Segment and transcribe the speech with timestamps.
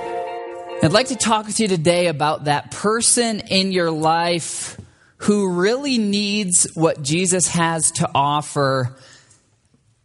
[0.82, 4.80] I'd like to talk to you today about that person in your life
[5.18, 8.96] who really needs what Jesus has to offer,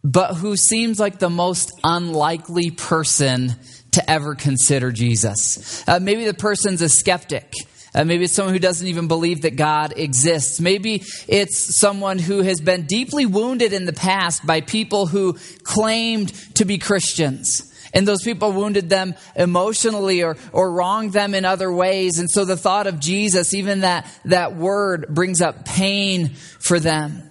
[0.02, 3.54] but who seems like the most unlikely person
[3.92, 5.84] to ever consider Jesus.
[5.86, 7.52] Uh, maybe the person's a skeptic.
[7.96, 10.60] Uh, maybe it's someone who doesn't even believe that God exists.
[10.60, 16.28] Maybe it's someone who has been deeply wounded in the past by people who claimed
[16.56, 17.72] to be Christians.
[17.94, 22.18] And those people wounded them emotionally or, or wronged them in other ways.
[22.18, 27.22] And so the thought of Jesus, even that, that word, brings up pain for them.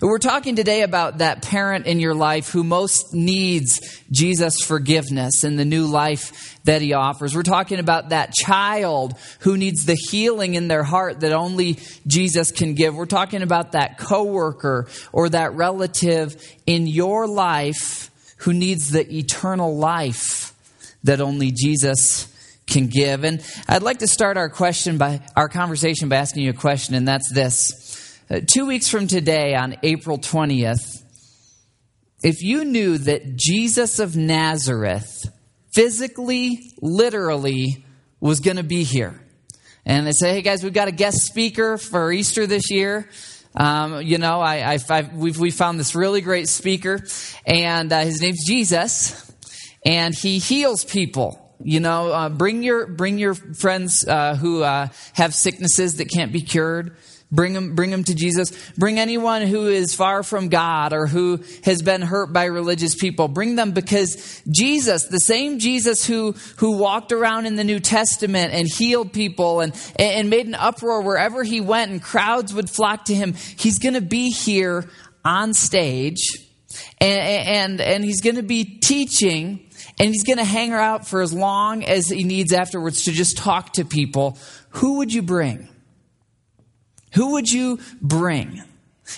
[0.00, 5.58] We're talking today about that parent in your life who most needs Jesus' forgiveness and
[5.58, 7.34] the new life that he offers.
[7.34, 12.50] We're talking about that child who needs the healing in their heart that only Jesus
[12.50, 12.94] can give.
[12.94, 19.76] We're talking about that coworker or that relative in your life who needs the eternal
[19.76, 20.54] life
[21.04, 22.30] that only Jesus
[22.66, 23.24] can give.
[23.24, 26.94] And I'd like to start our question by our conversation by asking you a question,
[26.94, 27.83] and that's this.
[28.30, 31.02] Uh, two weeks from today, on April 20th,
[32.22, 35.26] if you knew that Jesus of Nazareth
[35.74, 37.84] physically, literally,
[38.20, 39.20] was going to be here,
[39.84, 43.10] and they say, hey guys, we've got a guest speaker for Easter this year.
[43.54, 47.04] Um, you know, I, I, we've, we found this really great speaker,
[47.44, 49.30] and uh, his name's Jesus,
[49.84, 54.88] and he heals people you know uh, bring your bring your friends uh, who uh,
[55.12, 56.96] have sicknesses that can't be cured
[57.34, 58.52] Bring them, bring them to Jesus.
[58.78, 63.26] Bring anyone who is far from God or who has been hurt by religious people.
[63.26, 68.54] Bring them because Jesus, the same Jesus who, who walked around in the New Testament
[68.54, 73.06] and healed people and, and made an uproar wherever he went and crowds would flock
[73.06, 74.88] to him, he's going to be here
[75.24, 76.22] on stage
[77.00, 81.20] and, and, and he's going to be teaching and he's going to hang out for
[81.20, 84.38] as long as he needs afterwards to just talk to people.
[84.70, 85.68] Who would you bring?
[87.14, 88.62] Who would you bring?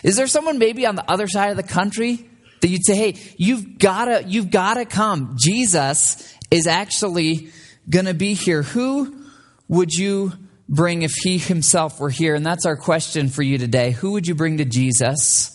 [0.02, 2.28] Is there someone maybe on the other side of the country
[2.60, 5.36] that you'd say, hey, you've gotta, you've gotta come.
[5.38, 7.50] Jesus is actually
[7.88, 8.62] gonna be here.
[8.62, 9.26] Who
[9.68, 10.32] would you
[10.68, 12.34] bring if he himself were here?
[12.34, 13.92] And that's our question for you today.
[13.92, 15.52] Who would you bring to Jesus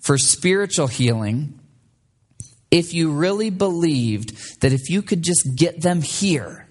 [0.00, 1.58] for spiritual healing
[2.70, 6.66] if you really believed that if you could just get them here,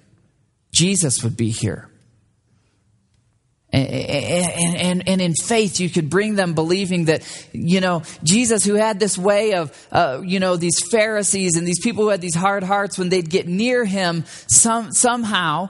[0.71, 1.90] Jesus would be here?
[3.73, 7.23] And, and, and, in faith, you could bring them believing that,
[7.53, 11.79] you know, Jesus, who had this way of, uh, you know, these Pharisees and these
[11.79, 15.69] people who had these hard hearts, when they'd get near him, some, somehow,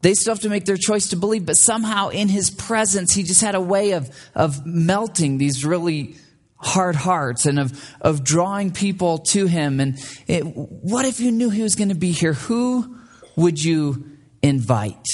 [0.00, 3.22] they still have to make their choice to believe, but somehow in his presence, he
[3.22, 6.16] just had a way of, of melting these really
[6.56, 9.78] hard hearts and of, of drawing people to him.
[9.80, 12.32] And it, what if you knew he was going to be here?
[12.32, 12.96] Who
[13.36, 15.06] would you invite?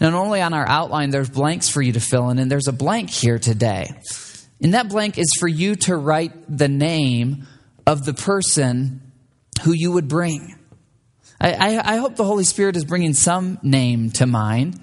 [0.00, 2.72] Not only on our outline, there's blanks for you to fill in, and there's a
[2.72, 3.90] blank here today.
[4.62, 7.46] And that blank is for you to write the name
[7.86, 9.12] of the person
[9.62, 10.56] who you would bring.
[11.40, 14.78] I, I, I hope the Holy Spirit is bringing some name to mind.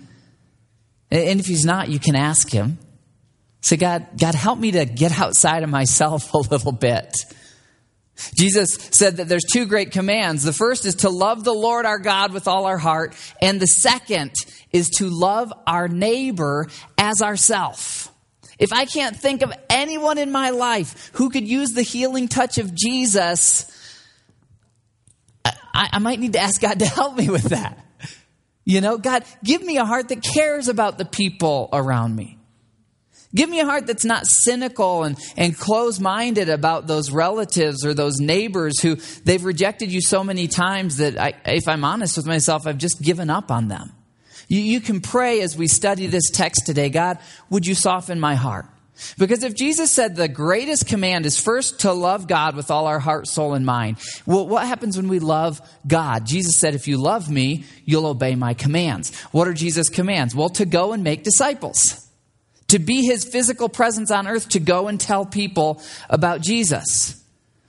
[1.12, 2.78] And if he's not, you can ask him.
[3.62, 7.16] Say, God, God, help me to get outside of myself a little bit.
[8.35, 10.44] Jesus said that there's two great commands.
[10.44, 13.68] The first is to love the Lord our God with all our heart, and the
[13.68, 14.31] second
[14.72, 18.13] is to love our neighbor as ourself.
[18.57, 22.57] If I can't think of anyone in my life who could use the healing touch
[22.57, 23.72] of Jesus,
[25.46, 27.86] I, I might need to ask God to help me with that.
[28.66, 32.38] You know, God, give me a heart that cares about the people around me.
[33.34, 37.94] Give me a heart that's not cynical and, and close minded about those relatives or
[37.94, 42.25] those neighbors who they've rejected you so many times that I, if I'm honest with
[42.25, 43.91] myself, I've just given up on them.
[44.47, 47.19] You, you can pray as we study this text today God,
[47.51, 48.65] would you soften my heart?
[49.18, 53.00] Because if Jesus said the greatest command is first to love God with all our
[53.00, 56.25] heart, soul, and mind, well, what happens when we love God?
[56.25, 59.18] Jesus said, if you love me, you'll obey my commands.
[59.31, 60.36] What are Jesus' commands?
[60.36, 62.08] Well, to go and make disciples
[62.69, 67.16] to be his physical presence on earth to go and tell people about Jesus.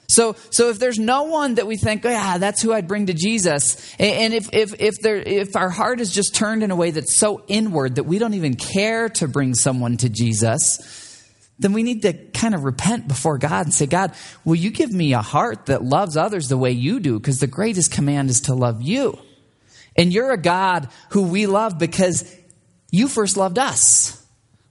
[0.08, 3.06] So, so if there's no one that we think, oh, yeah, that's who I'd bring
[3.06, 6.76] to Jesus, and if, if, if, there, if our heart is just turned in a
[6.76, 11.24] way that's so inward that we don't even care to bring someone to Jesus,
[11.60, 14.12] then we need to kind of repent before God and say, God,
[14.44, 17.18] will you give me a heart that loves others the way you do?
[17.18, 19.16] Because the greatest command is to love you.
[19.96, 22.24] And you're a God who we love because
[22.90, 24.16] You first loved us.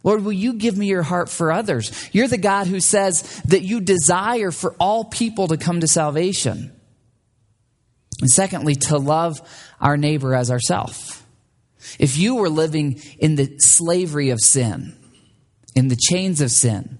[0.03, 2.09] Lord, will you give me your heart for others?
[2.13, 6.71] You're the God who says that you desire for all people to come to salvation.
[8.21, 9.41] And secondly, to love
[9.79, 11.25] our neighbor as ourself.
[11.97, 14.95] If you were living in the slavery of sin,
[15.75, 16.97] in the chains of sin,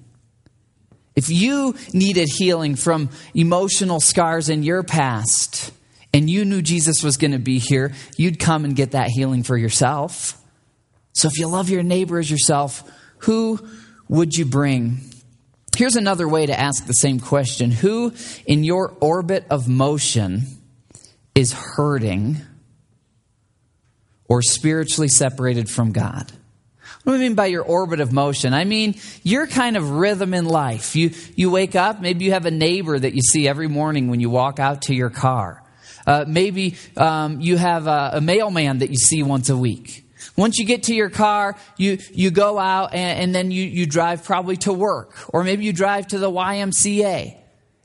[1.15, 5.71] if you needed healing from emotional scars in your past,
[6.13, 9.43] and you knew Jesus was going to be here, you'd come and get that healing
[9.43, 10.38] for yourself.
[11.13, 12.83] So if you love your neighbor as yourself,
[13.19, 13.59] who
[14.07, 14.99] would you bring?
[15.75, 18.13] Here's another way to ask the same question Who
[18.45, 20.43] in your orbit of motion
[21.35, 22.37] is hurting
[24.27, 26.31] or spiritually separated from God?
[27.03, 28.53] What do I mean by your orbit of motion?
[28.53, 30.95] I mean your kind of rhythm in life.
[30.95, 34.19] You, you wake up, maybe you have a neighbor that you see every morning when
[34.19, 35.63] you walk out to your car.
[36.05, 40.08] Uh, maybe um, you have a, a mailman that you see once a week.
[40.35, 43.85] Once you get to your car, you, you go out and, and, then you, you
[43.85, 47.35] drive probably to work, or maybe you drive to the YMCA.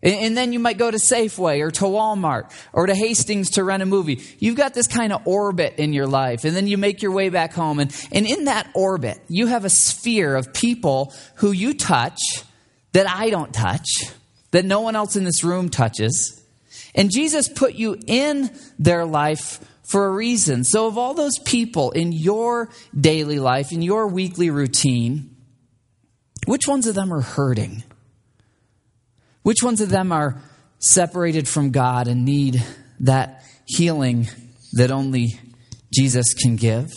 [0.02, 3.64] And, and then you might go to Safeway or to Walmart or to Hastings to
[3.64, 4.22] rent a movie.
[4.38, 7.30] You've got this kind of orbit in your life, and then you make your way
[7.30, 7.80] back home.
[7.80, 12.20] And, and in that orbit, you have a sphere of people who you touch
[12.92, 13.88] that I don't touch,
[14.52, 16.40] that no one else in this room touches.
[16.94, 20.64] And Jesus put you in their life for a reason.
[20.64, 25.36] So, of all those people in your daily life, in your weekly routine,
[26.46, 27.84] which ones of them are hurting?
[29.42, 30.40] Which ones of them are
[30.78, 32.64] separated from God and need
[33.00, 34.28] that healing
[34.72, 35.38] that only
[35.92, 36.92] Jesus can give?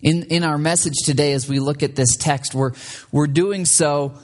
[0.00, 2.72] In, in our message today, as we look at this text, we're,
[3.10, 4.14] we're doing so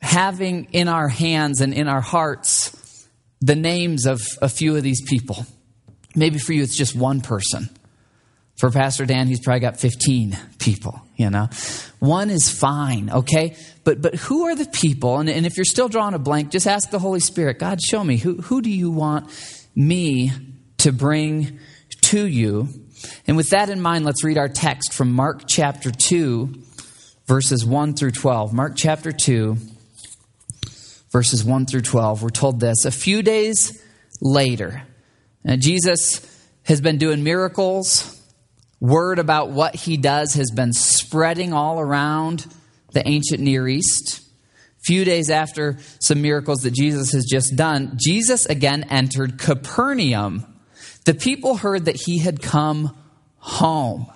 [0.00, 3.08] having in our hands and in our hearts
[3.40, 5.46] the names of a few of these people.
[6.14, 7.68] Maybe for you, it's just one person.
[8.56, 11.48] For Pastor Dan, he's probably got 15 people, you know.
[11.98, 13.56] One is fine, okay?
[13.84, 15.18] But but who are the people?
[15.18, 18.04] And, and if you're still drawing a blank, just ask the Holy Spirit, God, show
[18.04, 18.18] me.
[18.18, 19.30] Who, who do you want
[19.74, 20.30] me
[20.78, 21.58] to bring
[22.02, 22.68] to you?
[23.26, 26.52] And with that in mind, let's read our text from Mark chapter 2,
[27.26, 28.52] verses 1 through 12.
[28.52, 29.56] Mark chapter 2,
[31.10, 32.84] verses 1 through 12, we're told this.
[32.84, 33.82] A few days
[34.20, 34.82] later,
[35.46, 36.26] Uh, Jesus
[36.64, 38.16] has been doing miracles.
[38.80, 42.46] Word about what he does has been spreading all around
[42.92, 44.20] the ancient Near East.
[44.20, 50.46] A few days after some miracles that Jesus has just done, Jesus again entered Capernaum.
[51.04, 52.96] The people heard that he had come
[53.36, 54.06] home.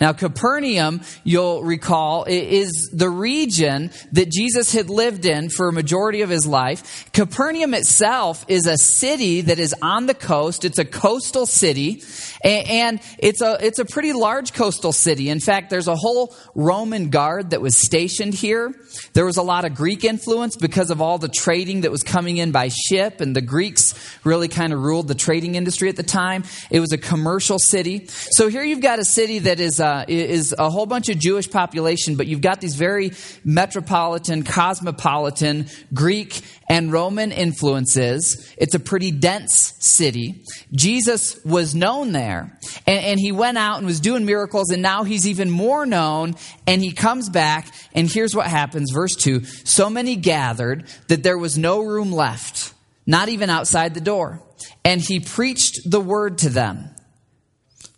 [0.00, 6.22] Now, Capernaum, you'll recall, is the region that Jesus had lived in for a majority
[6.22, 7.12] of his life.
[7.12, 10.64] Capernaum itself is a city that is on the coast.
[10.64, 12.02] It's a coastal city,
[12.42, 15.28] and it's a, it's a pretty large coastal city.
[15.28, 18.74] In fact, there's a whole Roman guard that was stationed here.
[19.12, 22.38] There was a lot of Greek influence because of all the trading that was coming
[22.38, 23.94] in by ship, and the Greeks
[24.24, 26.44] really kind of ruled the trading industry at the time.
[26.70, 28.06] It was a commercial city.
[28.06, 31.18] So here you've got a city that is, uh, Uh, is a whole bunch of
[31.18, 33.10] Jewish population, but you've got these very
[33.44, 38.54] metropolitan, cosmopolitan Greek and Roman influences.
[38.56, 40.44] It's a pretty dense city.
[40.70, 42.56] Jesus was known there,
[42.86, 46.36] and, and, he went out and was doing miracles, and now he's even more known,
[46.68, 48.92] and he comes back, and here's what happens.
[48.92, 52.74] Verse 2 So many gathered that there was no room left,
[53.06, 54.40] not even outside the door.
[54.84, 56.94] And he preached the word to them.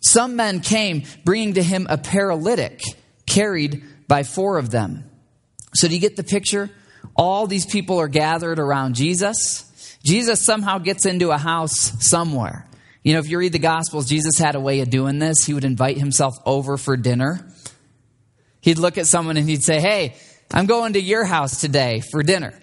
[0.03, 2.81] Some men came, bringing to him a paralytic
[3.25, 5.09] carried by four of them.
[5.73, 6.69] So, do you get the picture?
[7.15, 9.97] All these people are gathered around Jesus.
[10.03, 12.67] Jesus somehow gets into a house somewhere.
[13.03, 15.45] You know, if you read the Gospels, Jesus had a way of doing this.
[15.45, 17.45] He would invite himself over for dinner.
[18.61, 20.15] He'd look at someone and he'd say, Hey,
[20.51, 22.53] I'm going to your house today for dinner.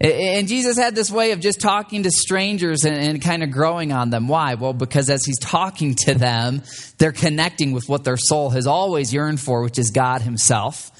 [0.00, 3.92] And Jesus had this way of just talking to strangers and, and, kind of growing
[3.92, 4.28] on them.
[4.28, 4.54] Why?
[4.54, 6.62] Well, because as he's talking to them,
[6.96, 10.90] they're connecting with what their soul has always yearned for, which is God himself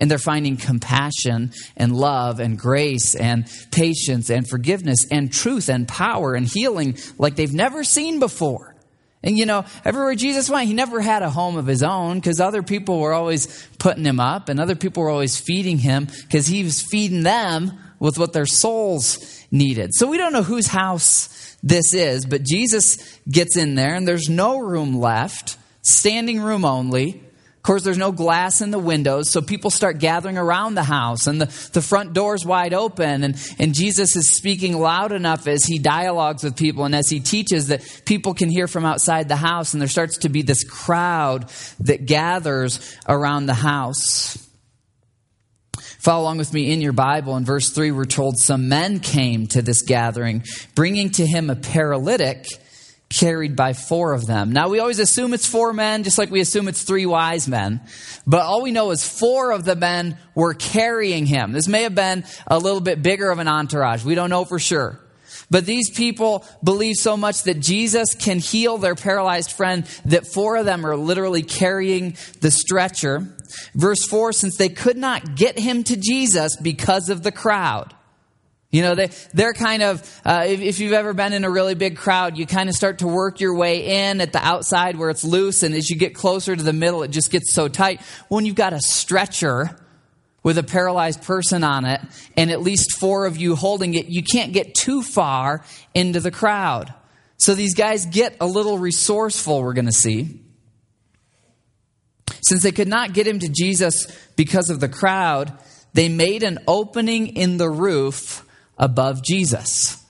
[0.00, 5.86] and they're finding compassion and love and grace and patience and forgiveness and truth and
[5.86, 8.74] power and healing like they've never seen before.
[9.22, 12.40] And you know, everywhere Jesus went, he never had a home of his own because
[12.40, 16.46] other people were always putting him up and other people were always feeding him because
[16.46, 19.90] he was feeding them with what their souls needed.
[19.94, 24.28] So we don't know whose house this is, but Jesus gets in there and there's
[24.28, 27.22] no room left, standing room only.
[27.60, 31.26] Of course, there's no glass in the windows, so people start gathering around the house,
[31.26, 35.62] and the, the front door's wide open, and, and Jesus is speaking loud enough as
[35.66, 39.36] he dialogues with people and as he teaches that people can hear from outside the
[39.36, 44.38] house, and there starts to be this crowd that gathers around the house.
[46.00, 47.36] Follow along with me in your Bible.
[47.36, 51.56] In verse 3, we're told some men came to this gathering, bringing to him a
[51.56, 52.46] paralytic
[53.10, 54.50] carried by four of them.
[54.50, 57.82] Now, we always assume it's four men, just like we assume it's three wise men.
[58.26, 61.52] But all we know is four of the men were carrying him.
[61.52, 64.02] This may have been a little bit bigger of an entourage.
[64.02, 64.98] We don't know for sure.
[65.50, 70.56] But these people believe so much that Jesus can heal their paralyzed friend that four
[70.56, 73.36] of them are literally carrying the stretcher.
[73.74, 77.94] Verse 4 since they could not get him to Jesus because of the crowd.
[78.70, 81.74] You know, they, they're kind of, uh, if, if, you've ever been in a really
[81.74, 85.10] big crowd, you kind of start to work your way in at the outside where
[85.10, 88.00] it's loose, and as you get closer to the middle, it just gets so tight.
[88.28, 89.76] When you've got a stretcher
[90.44, 92.00] with a paralyzed person on it,
[92.36, 96.30] and at least four of you holding it, you can't get too far into the
[96.30, 96.94] crowd.
[97.38, 100.40] So these guys get a little resourceful, we're going to see.
[102.42, 104.06] Since they could not get him to Jesus
[104.36, 105.52] because of the crowd,
[105.92, 108.44] they made an opening in the roof
[108.78, 110.02] above Jesus.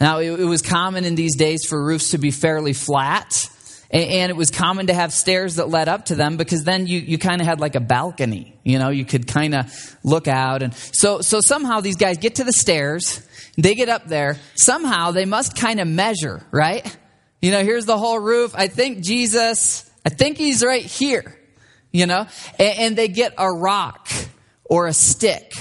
[0.00, 3.48] Now, it, was common in these days for roofs to be fairly flat,
[3.90, 6.98] and it was common to have stairs that led up to them because then you,
[6.98, 8.58] you kind of had like a balcony.
[8.64, 10.62] You know, you could kind of look out.
[10.62, 13.24] And so, so somehow these guys get to the stairs,
[13.56, 14.36] they get up there.
[14.56, 16.84] Somehow they must kind of measure, right?
[17.40, 18.52] You know, here's the whole roof.
[18.56, 21.38] I think Jesus, I think he's right here,
[21.94, 22.26] you know,
[22.58, 24.08] and, and they get a rock
[24.64, 25.54] or a stick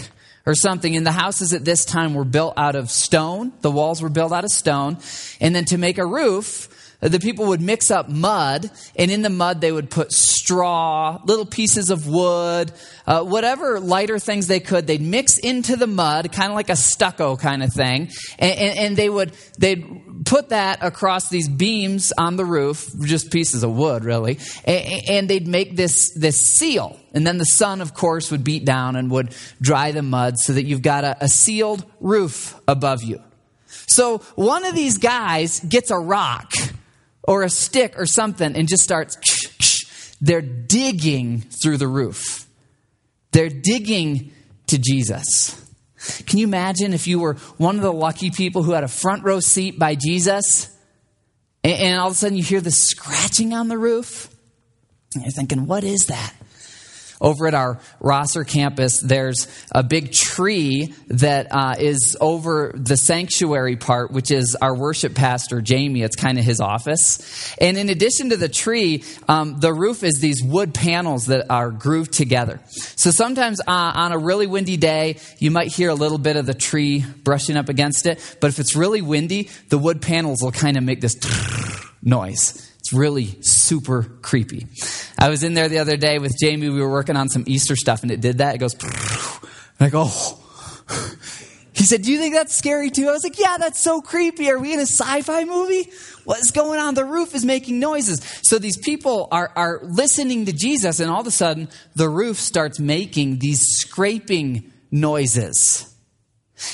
[0.46, 0.98] or something.
[0.98, 3.54] And the houses at this time were built out of stone.
[3.62, 4.98] The walls were built out of stone.
[5.40, 6.70] And then to make a roof,
[7.02, 11.46] the people would mix up mud, and in the mud they would put straw, little
[11.46, 12.72] pieces of wood,
[13.06, 14.88] uh, whatever lighter things they could.
[14.88, 18.10] They'd mix into the mud, kind of like a stucco kind of thing,
[18.40, 19.86] and, and, and they would they'd
[20.34, 25.48] put that across these beams on the roof, just pieces of wood, really, and, they'd
[25.48, 27.00] make this this seal.
[27.14, 30.54] And then the sun, of course, would beat down and would dry the mud so
[30.54, 33.22] that you've got a, a sealed roof above you.
[33.86, 36.52] So one of these guys gets a rock
[37.22, 39.18] or a stick or something and just starts,
[40.20, 42.48] they're digging through the roof.
[43.34, 44.32] They're digging
[44.66, 45.63] to Jesus.
[46.26, 49.24] Can you imagine if you were one of the lucky people who had a front
[49.24, 50.70] row seat by Jesus
[51.64, 54.30] and, all of a sudden you hear the scratching on the roof?
[55.16, 56.34] And you're thinking, what is that?
[57.24, 63.78] Over at our Rosser campus, there's a big tree that uh, is over the sanctuary
[63.78, 66.04] part, which is our worship pastor, Jamie.
[66.04, 67.56] It's kind of his office.
[67.60, 71.72] And in addition to the tree, um, the roof is these wood panels that are
[71.72, 72.60] grooved together.
[72.68, 76.46] So sometimes uh, on a really windy day, you might hear a little bit of
[76.46, 78.38] the tree brushing up against it.
[78.42, 81.18] But if it's really windy, the wood panels will kind of make this
[82.04, 82.73] noise.
[82.84, 84.68] It's really super creepy.
[85.18, 86.68] I was in there the other day with Jamie.
[86.68, 88.56] We were working on some Easter stuff, and it did that.
[88.56, 88.76] It goes,
[89.80, 90.40] like, oh.
[91.76, 93.10] He said, Do you think that's scary too?
[93.10, 94.52] I was like, Yeah, that's so creepy.
[94.52, 95.90] Are we in a sci fi movie?
[96.24, 96.94] What's going on?
[96.94, 98.22] The roof is making noises.
[98.44, 102.38] So these people are, are listening to Jesus, and all of a sudden, the roof
[102.38, 105.92] starts making these scraping noises.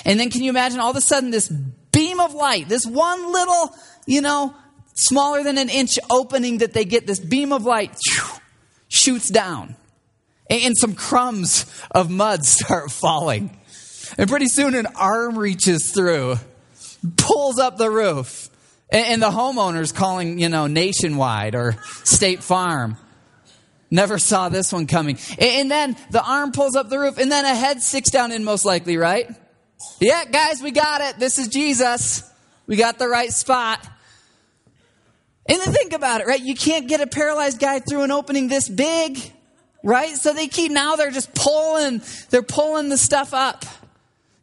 [0.04, 3.32] And then, can you imagine all of a sudden this beam of light, this one
[3.32, 3.74] little,
[4.06, 4.54] you know,
[5.00, 7.98] smaller than an inch opening that they get, this beam of light
[8.88, 9.76] shoots down.
[10.50, 13.58] And some crumbs of mud start falling.
[14.18, 16.38] And pretty soon an arm reaches through,
[17.18, 18.50] pulls up the roof.
[18.92, 22.98] And the homeowner's calling, you know, nationwide or State Farm.
[23.92, 25.20] Never saw this one coming.
[25.38, 28.44] And then the arm pulls up the roof, and then a head sticks down in,
[28.44, 29.30] most likely, right?
[30.00, 31.20] Yeah, guys, we got it.
[31.20, 32.24] This is Jesus.
[32.66, 33.88] We got the right spot.
[35.50, 36.40] And then think about it, right?
[36.40, 39.20] You can't get a paralyzed guy through an opening this big,
[39.84, 40.16] right?
[40.16, 43.66] So they keep, now they're just pulling, they're pulling the stuff up.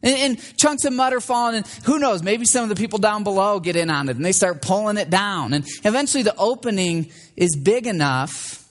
[0.03, 2.99] And, and, chunks of mud are falling, and who knows, maybe some of the people
[2.99, 5.53] down below get in on it and they start pulling it down.
[5.53, 8.67] And eventually the opening is big enough.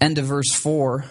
[0.00, 1.04] End of verse 4.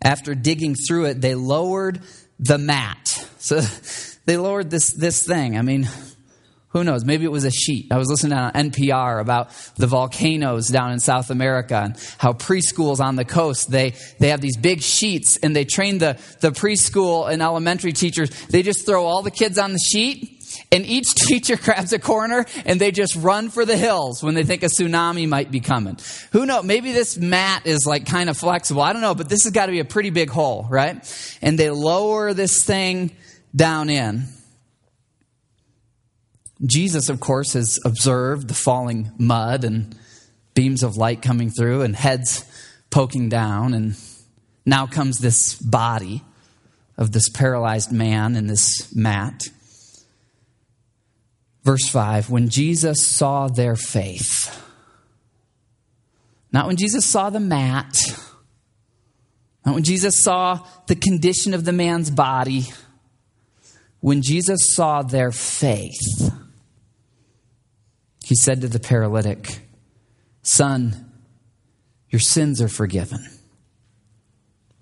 [0.00, 2.00] After digging through it, they lowered
[2.38, 3.06] the mat.
[3.38, 3.60] So
[4.24, 5.58] they lowered this, this thing.
[5.58, 5.88] I mean,
[6.70, 7.04] who knows?
[7.04, 7.90] Maybe it was a sheet.
[7.90, 13.00] I was listening on NPR about the volcanoes down in South America and how preschools
[13.00, 17.30] on the coast, they, they have these big sheets and they train the, the preschool
[17.30, 18.28] and elementary teachers.
[18.46, 20.38] They just throw all the kids on the sheet
[20.70, 24.44] And each teacher grabs a corner and they just run for the hills when they
[24.44, 25.98] think a tsunami might be coming.
[26.32, 26.64] Who knows?
[26.64, 28.82] Maybe this mat is like kind of flexible.
[28.82, 31.02] I don't know, but this has got to be a pretty big hole, right?
[31.42, 33.12] And they lower this thing
[33.54, 34.24] down in.
[36.64, 39.96] Jesus, of course, has observed the falling mud and
[40.54, 42.44] beams of light coming through and heads
[42.90, 43.74] poking down.
[43.74, 43.96] And
[44.66, 46.22] now comes this body
[46.96, 49.44] of this paralyzed man in this mat.
[51.62, 54.64] Verse 5 When Jesus saw their faith,
[56.52, 57.96] not when Jesus saw the mat,
[59.64, 62.66] not when Jesus saw the condition of the man's body,
[64.00, 66.32] when Jesus saw their faith,
[68.28, 69.60] he said to the paralytic,
[70.42, 71.10] Son,
[72.10, 73.26] your sins are forgiven.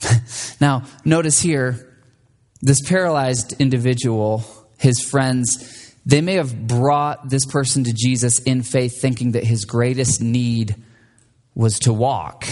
[0.61, 1.97] now, notice here,
[2.61, 4.43] this paralyzed individual,
[4.79, 9.65] his friends, they may have brought this person to Jesus in faith, thinking that his
[9.65, 10.75] greatest need
[11.55, 12.49] was to walk.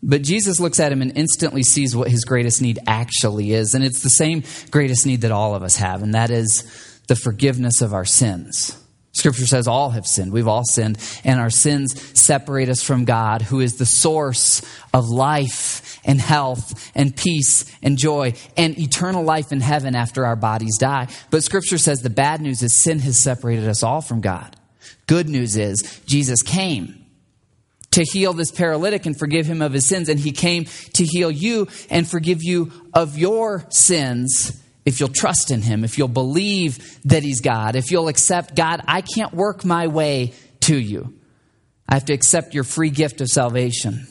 [0.00, 3.74] But Jesus looks at him and instantly sees what his greatest need actually is.
[3.74, 6.62] And it's the same greatest need that all of us have, and that is
[7.08, 8.79] the forgiveness of our sins.
[9.12, 10.32] Scripture says all have sinned.
[10.32, 14.62] We've all sinned, and our sins separate us from God, who is the source
[14.94, 20.36] of life and health and peace and joy and eternal life in heaven after our
[20.36, 21.08] bodies die.
[21.30, 24.56] But Scripture says the bad news is sin has separated us all from God.
[25.06, 27.04] Good news is Jesus came
[27.90, 31.30] to heal this paralytic and forgive him of his sins, and he came to heal
[31.30, 36.98] you and forgive you of your sins if you'll trust in Him, if you'll believe
[37.04, 41.14] that He's God, if you'll accept, God, I can't work my way to you.
[41.88, 44.06] I have to accept your free gift of salvation.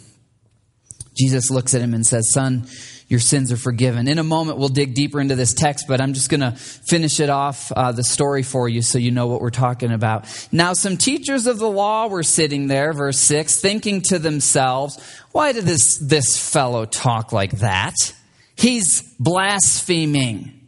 [1.17, 2.65] Jesus looks at him and says, Son,
[3.07, 4.07] your sins are forgiven.
[4.07, 7.19] In a moment, we'll dig deeper into this text, but I'm just going to finish
[7.19, 10.25] it off, uh, the story for you so you know what we're talking about.
[10.51, 14.99] Now, some teachers of the law were sitting there, verse 6, thinking to themselves,
[15.31, 17.95] Why did this, this fellow talk like that?
[18.55, 20.58] He's blaspheming.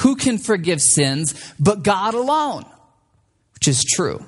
[0.00, 2.64] Who can forgive sins but God alone?
[3.54, 4.24] Which is true.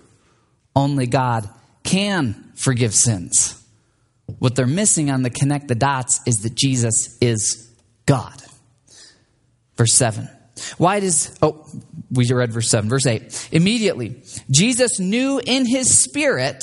[0.74, 1.48] Only God
[1.82, 3.56] can forgive sins.
[4.38, 7.71] What they're missing on the connect the dots is that Jesus is
[8.06, 8.42] God.
[9.76, 10.28] Verse 7.
[10.78, 11.66] Why does, oh,
[12.10, 12.88] we read verse 7.
[12.88, 13.49] Verse 8.
[13.52, 16.62] Immediately, Jesus knew in his spirit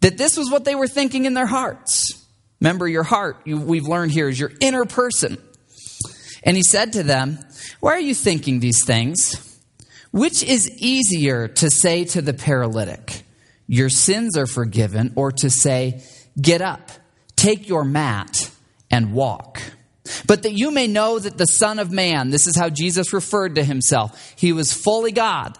[0.00, 2.24] that this was what they were thinking in their hearts.
[2.60, 5.36] Remember, your heart, you, we've learned here, is your inner person.
[6.42, 7.38] And he said to them,
[7.80, 9.58] why are you thinking these things?
[10.10, 13.22] Which is easier to say to the paralytic,
[13.66, 16.02] Your sins are forgiven, or to say,
[16.40, 16.90] Get up,
[17.36, 18.50] take your mat,
[18.90, 19.60] and walk?
[20.26, 23.56] But that you may know that the Son of Man, this is how Jesus referred
[23.56, 25.58] to himself, he was fully God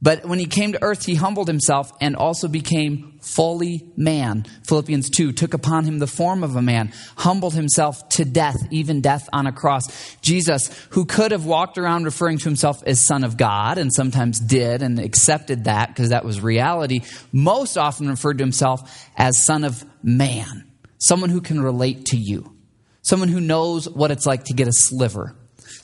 [0.00, 4.44] but when he came to earth, he humbled himself and also became fully man.
[4.66, 9.00] Philippians 2 took upon him the form of a man, humbled himself to death, even
[9.00, 10.16] death on a cross.
[10.20, 14.38] Jesus, who could have walked around referring to himself as Son of God, and sometimes
[14.38, 17.00] did and accepted that because that was reality,
[17.32, 22.56] most often referred to himself as Son of Man, someone who can relate to you,
[23.02, 25.34] someone who knows what it's like to get a sliver,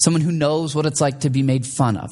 [0.04, 2.10] someone who knows what it's like to be made fun of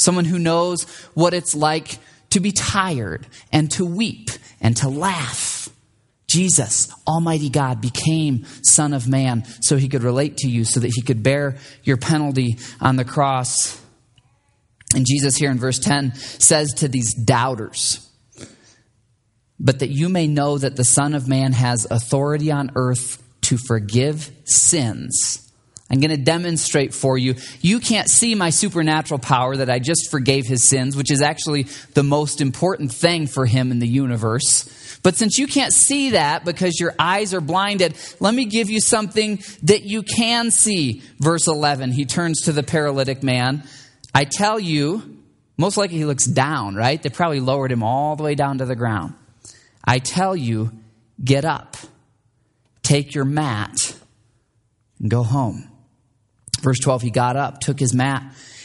[0.00, 1.98] someone who knows what it's like
[2.30, 5.68] to be tired and to weep and to laugh.
[6.26, 10.92] Jesus, Almighty God, became Son of Man so he could relate to you, so that
[10.94, 13.80] he could bear your penalty on the cross.
[14.94, 18.08] And Jesus, here in verse 10, says to these doubters,
[19.58, 23.56] But that you may know that the Son of Man has authority on earth to
[23.58, 25.49] forgive sins
[25.90, 27.34] I'm going to demonstrate for you.
[27.60, 31.64] You can't see my supernatural power that I just forgave his sins, which is actually
[31.94, 34.98] the most important thing for him in the universe.
[35.02, 38.80] But since you can't see that because your eyes are blinded, let me give you
[38.80, 41.02] something that you can see.
[41.18, 43.64] Verse 11, he turns to the paralytic man.
[44.14, 45.18] I tell you,
[45.56, 47.02] most likely he looks down, right?
[47.02, 49.14] They probably lowered him all the way down to the ground.
[49.84, 50.70] I tell you,
[51.22, 51.76] get up,
[52.82, 53.96] take your mat,
[55.00, 55.66] and go home.
[56.62, 58.22] Verse 12, he got up, took his mat,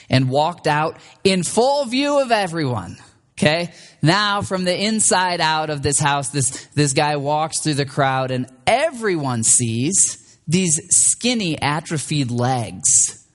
[0.10, 2.98] and walked out in full view of everyone.
[3.38, 3.74] Okay?
[4.02, 8.32] Now, from the inside out of this house, this, this guy walks through the crowd,
[8.32, 13.26] and everyone sees these skinny, atrophied legs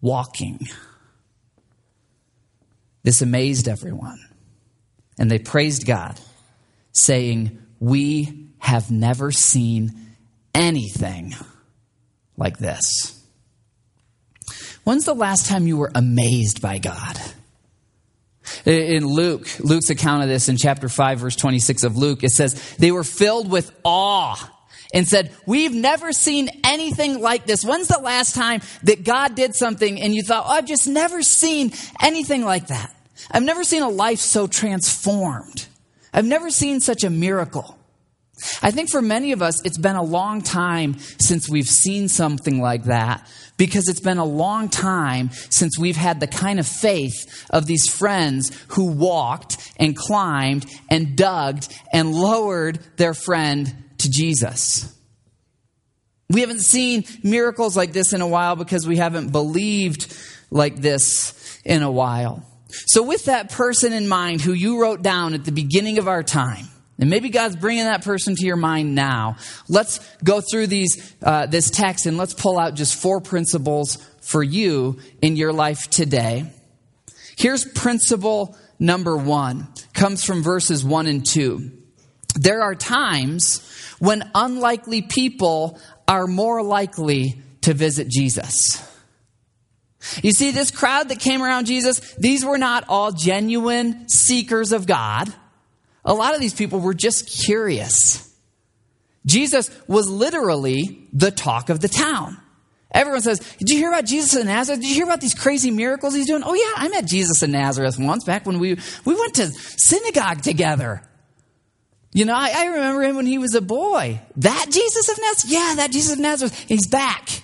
[0.00, 0.60] walking.
[3.02, 4.18] This amazed everyone.
[5.18, 6.20] And they praised God,
[6.92, 10.14] saying, We have never seen
[10.54, 11.34] anything
[12.36, 13.17] like this
[14.88, 17.20] When's the last time you were amazed by God?
[18.64, 22.74] In Luke, Luke's account of this in chapter 5, verse 26 of Luke, it says,
[22.78, 24.50] They were filled with awe
[24.94, 27.66] and said, We've never seen anything like this.
[27.66, 31.20] When's the last time that God did something and you thought, oh, I've just never
[31.20, 32.90] seen anything like that?
[33.30, 35.66] I've never seen a life so transformed.
[36.14, 37.77] I've never seen such a miracle.
[38.62, 42.60] I think for many of us, it's been a long time since we've seen something
[42.60, 47.46] like that because it's been a long time since we've had the kind of faith
[47.50, 54.94] of these friends who walked and climbed and dug and lowered their friend to Jesus.
[56.30, 60.14] We haven't seen miracles like this in a while because we haven't believed
[60.50, 62.44] like this in a while.
[62.86, 66.22] So, with that person in mind who you wrote down at the beginning of our
[66.22, 69.36] time, and maybe God's bringing that person to your mind now.
[69.68, 74.42] Let's go through these, uh, this text and let's pull out just four principles for
[74.42, 76.52] you in your life today.
[77.36, 79.68] Here's principle number one.
[79.92, 81.70] Comes from verses one and two.
[82.34, 83.62] There are times
[83.98, 88.84] when unlikely people are more likely to visit Jesus.
[90.22, 94.86] You see, this crowd that came around Jesus, these were not all genuine seekers of
[94.86, 95.32] God.
[96.08, 98.26] A lot of these people were just curious.
[99.26, 102.38] Jesus was literally the talk of the town.
[102.90, 104.80] Everyone says, Did you hear about Jesus in Nazareth?
[104.80, 106.42] Did you hear about these crazy miracles he's doing?
[106.46, 110.40] Oh, yeah, I met Jesus in Nazareth once back when we, we went to synagogue
[110.40, 111.02] together.
[112.14, 114.18] You know, I, I remember him when he was a boy.
[114.36, 115.52] That Jesus of Nazareth?
[115.52, 116.58] Yeah, that Jesus of Nazareth.
[116.66, 117.42] He's back.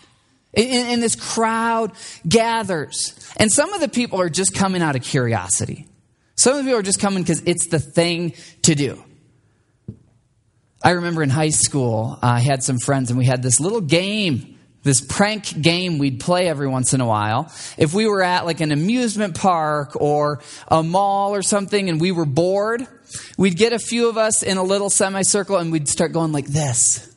[0.55, 1.93] And, and this crowd
[2.27, 3.15] gathers.
[3.37, 5.87] And some of the people are just coming out of curiosity.
[6.37, 9.03] Some of people are just coming because it's the thing to do.
[10.83, 14.59] I remember in high school, I had some friends and we had this little game,
[14.83, 17.51] this prank game we'd play every once in a while.
[17.79, 22.13] If we were at like an amusement park or a mall or something and we
[22.13, 22.87] were bored,
[23.39, 26.47] we'd get a few of us in a little semicircle and we'd start going like
[26.47, 27.11] this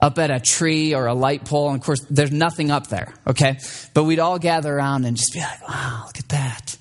[0.00, 1.70] up at a tree or a light pole.
[1.70, 3.58] And of course, there's nothing up there, okay?
[3.94, 6.73] But we'd all gather around and just be like, wow, look at that.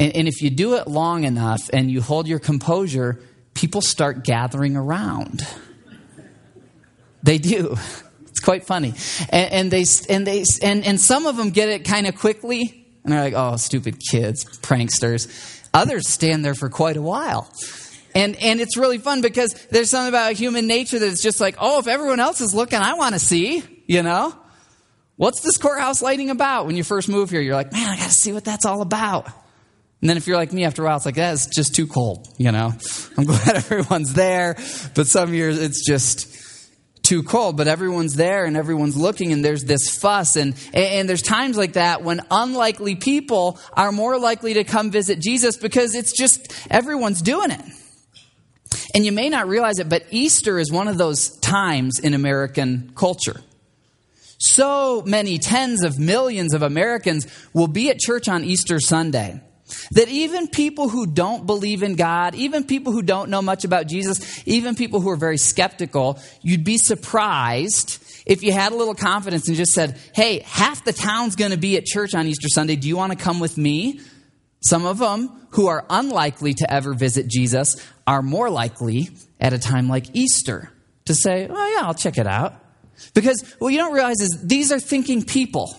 [0.00, 3.20] And, and if you do it long enough and you hold your composure,
[3.54, 5.46] people start gathering around.
[7.22, 7.76] They do.
[8.26, 8.94] It's quite funny.
[9.28, 12.86] And, and they, and, they, and, and some of them get it kind of quickly.
[13.04, 15.60] And they're like, oh, stupid kids, pranksters.
[15.74, 17.52] Others stand there for quite a while.
[18.14, 21.78] And, and it's really fun because there's something about human nature that's just like, oh,
[21.78, 24.34] if everyone else is looking, I want to see, you know?
[25.16, 26.66] What's this courthouse lighting about?
[26.66, 28.80] When you first move here, you're like, man, I got to see what that's all
[28.80, 29.28] about.
[30.00, 32.26] And then if you're like me after a while, it's like, that's just too cold,
[32.38, 32.72] you know?
[33.18, 34.56] I'm glad everyone's there,
[34.94, 36.36] but some years it's just
[37.02, 40.36] too cold, but everyone's there and everyone's looking and there's this fuss.
[40.36, 45.20] And, and there's times like that when unlikely people are more likely to come visit
[45.20, 47.60] Jesus because it's just everyone's doing it.
[48.94, 52.92] And you may not realize it, but Easter is one of those times in American
[52.94, 53.40] culture.
[54.38, 59.40] So many tens of millions of Americans will be at church on Easter Sunday.
[59.92, 63.86] That even people who don't believe in God, even people who don't know much about
[63.86, 68.94] Jesus, even people who are very skeptical, you'd be surprised if you had a little
[68.94, 72.48] confidence and just said, Hey, half the town's going to be at church on Easter
[72.48, 72.76] Sunday.
[72.76, 74.00] Do you want to come with me?
[74.62, 79.58] Some of them who are unlikely to ever visit Jesus are more likely at a
[79.58, 80.70] time like Easter
[81.06, 82.54] to say, Oh, yeah, I'll check it out.
[83.14, 85.74] Because what you don't realize is these are thinking people.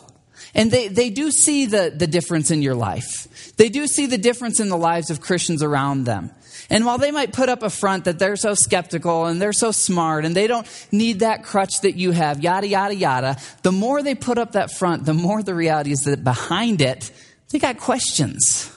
[0.53, 3.27] And they, they do see the, the difference in your life.
[3.61, 6.31] They do see the difference in the lives of Christians around them.
[6.71, 9.71] And while they might put up a front that they're so skeptical and they're so
[9.71, 14.01] smart and they don't need that crutch that you have, yada, yada, yada, the more
[14.01, 17.11] they put up that front, the more the reality is that behind it,
[17.51, 18.75] they got questions.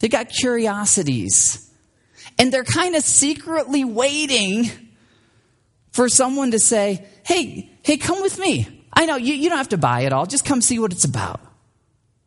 [0.00, 1.70] They got curiosities.
[2.36, 4.72] And they're kind of secretly waiting
[5.92, 8.88] for someone to say, hey, hey, come with me.
[8.92, 10.26] I know you, you don't have to buy it all.
[10.26, 11.45] Just come see what it's about.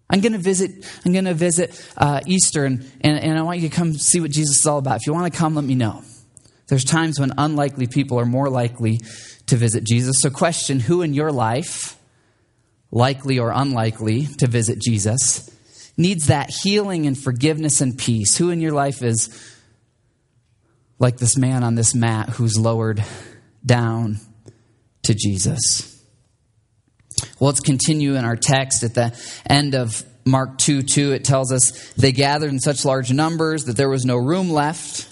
[0.10, 0.72] I'm going to visit.
[1.06, 4.19] I'm going to visit uh, Easter, and, and, and I want you to come see
[4.19, 4.98] what Jesus is all about.
[4.98, 6.04] If you want to come, let me know.
[6.67, 9.00] There's times when unlikely people are more likely
[9.48, 10.17] to visit Jesus.
[10.19, 11.98] So, question: Who in your life,
[12.91, 15.50] likely or unlikely to visit Jesus,
[15.95, 18.36] needs that healing and forgiveness and peace?
[18.38, 19.30] Who in your life is
[20.98, 23.04] like this man on this mat who's lowered
[23.63, 24.17] down
[25.04, 25.88] to Jesus?
[27.39, 29.17] Well, let's continue in our text at the
[29.49, 31.13] end of Mark 2 2.
[31.13, 35.08] It tells us they gathered in such large numbers that there was no room left.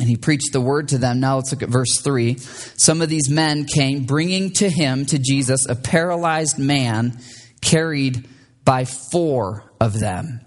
[0.00, 1.20] And he preached the word to them.
[1.20, 2.38] Now let's look at verse 3.
[2.38, 7.18] Some of these men came, bringing to him, to Jesus, a paralyzed man
[7.60, 8.26] carried
[8.64, 10.40] by four of them.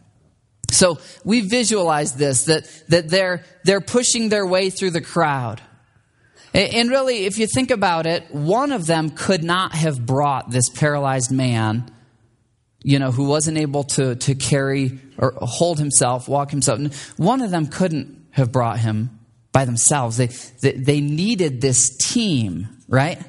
[0.71, 5.61] So we visualize this that, that they're, they're pushing their way through the crowd.
[6.55, 10.69] And really, if you think about it, one of them could not have brought this
[10.69, 11.91] paralyzed man,
[12.81, 17.19] you know, who wasn't able to, to carry or hold himself, walk himself.
[17.19, 19.19] One of them couldn't have brought him
[19.51, 20.15] by themselves.
[20.15, 20.27] They,
[20.71, 23.21] they, needed this team, right?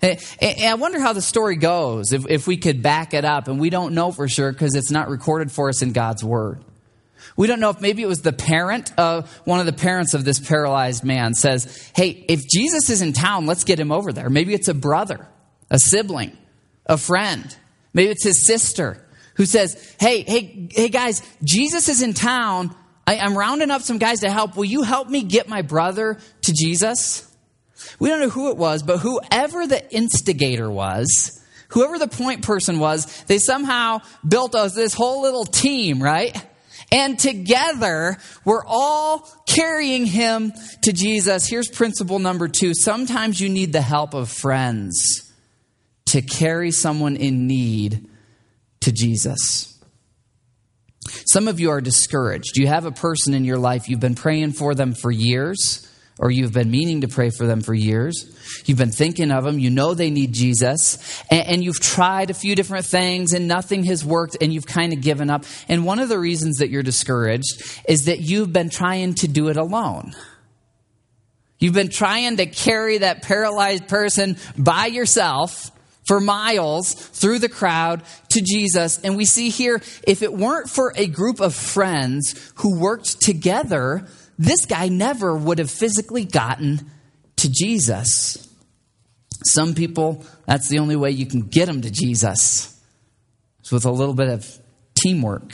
[0.00, 3.58] And I wonder how the story goes if, if we could back it up, and
[3.58, 6.64] we don't know for sure because it's not recorded for us in God's Word.
[7.36, 10.24] We don't know if maybe it was the parent of one of the parents of
[10.24, 14.30] this paralyzed man says, Hey, if Jesus is in town, let's get him over there.
[14.30, 15.26] Maybe it's a brother,
[15.70, 16.36] a sibling,
[16.86, 17.56] a friend.
[17.92, 22.74] Maybe it's his sister who says, Hey, hey, hey guys, Jesus is in town.
[23.06, 24.56] I, I'm rounding up some guys to help.
[24.56, 27.30] Will you help me get my brother to Jesus?
[27.98, 32.78] We don't know who it was, but whoever the instigator was, whoever the point person
[32.78, 36.34] was, they somehow built us this whole little team, right?
[36.94, 40.52] And together, we're all carrying him
[40.84, 41.44] to Jesus.
[41.44, 42.72] Here's principle number two.
[42.72, 45.32] Sometimes you need the help of friends
[46.06, 48.08] to carry someone in need
[48.82, 49.76] to Jesus.
[51.32, 52.56] Some of you are discouraged.
[52.56, 56.30] You have a person in your life, you've been praying for them for years or
[56.30, 58.30] you've been meaning to pray for them for years.
[58.66, 59.58] You've been thinking of them.
[59.58, 61.22] You know they need Jesus.
[61.30, 64.92] And, and, you've tried a few different things and nothing has worked and you've kind
[64.92, 65.44] of given up.
[65.68, 69.48] And one of the reasons that you're discouraged is that you've been trying to do
[69.48, 70.14] it alone.
[71.58, 75.70] You've been trying to carry that paralyzed person by yourself
[76.06, 79.00] for miles through the crowd to Jesus.
[79.02, 84.06] And we see here, if it weren't for a group of friends who worked together,
[84.38, 86.90] this guy never would have physically gotten
[87.36, 88.48] to Jesus.
[89.44, 92.80] Some people, that's the only way you can get them to Jesus.
[93.60, 94.58] It's with a little bit of
[94.94, 95.52] teamwork.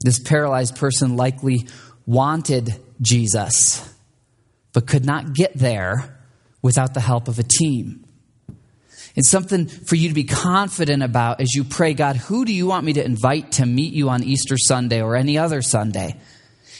[0.00, 1.66] This paralyzed person likely
[2.06, 3.88] wanted Jesus,
[4.72, 6.18] but could not get there
[6.60, 8.04] without the help of a team.
[9.14, 12.66] It's something for you to be confident about as you pray, God, who do you
[12.66, 16.16] want me to invite to meet you on Easter Sunday or any other Sunday?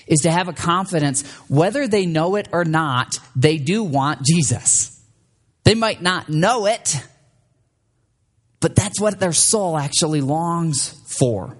[0.07, 5.01] Is to have a confidence, whether they know it or not, they do want Jesus.
[5.63, 7.01] They might not know it,
[8.61, 11.57] but that's what their soul actually longs for.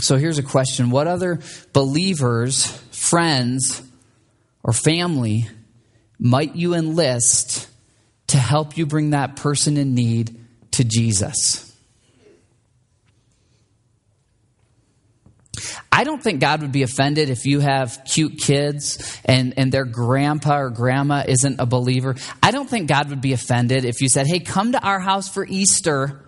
[0.00, 1.40] So here's a question What other
[1.72, 3.82] believers, friends,
[4.62, 5.48] or family
[6.18, 7.68] might you enlist
[8.28, 10.38] to help you bring that person in need
[10.72, 11.68] to Jesus.
[15.90, 19.84] I don't think God would be offended if you have cute kids and, and their
[19.84, 22.16] grandpa or grandma isn't a believer.
[22.42, 25.28] I don't think God would be offended if you said, hey, come to our house
[25.28, 26.26] for Easter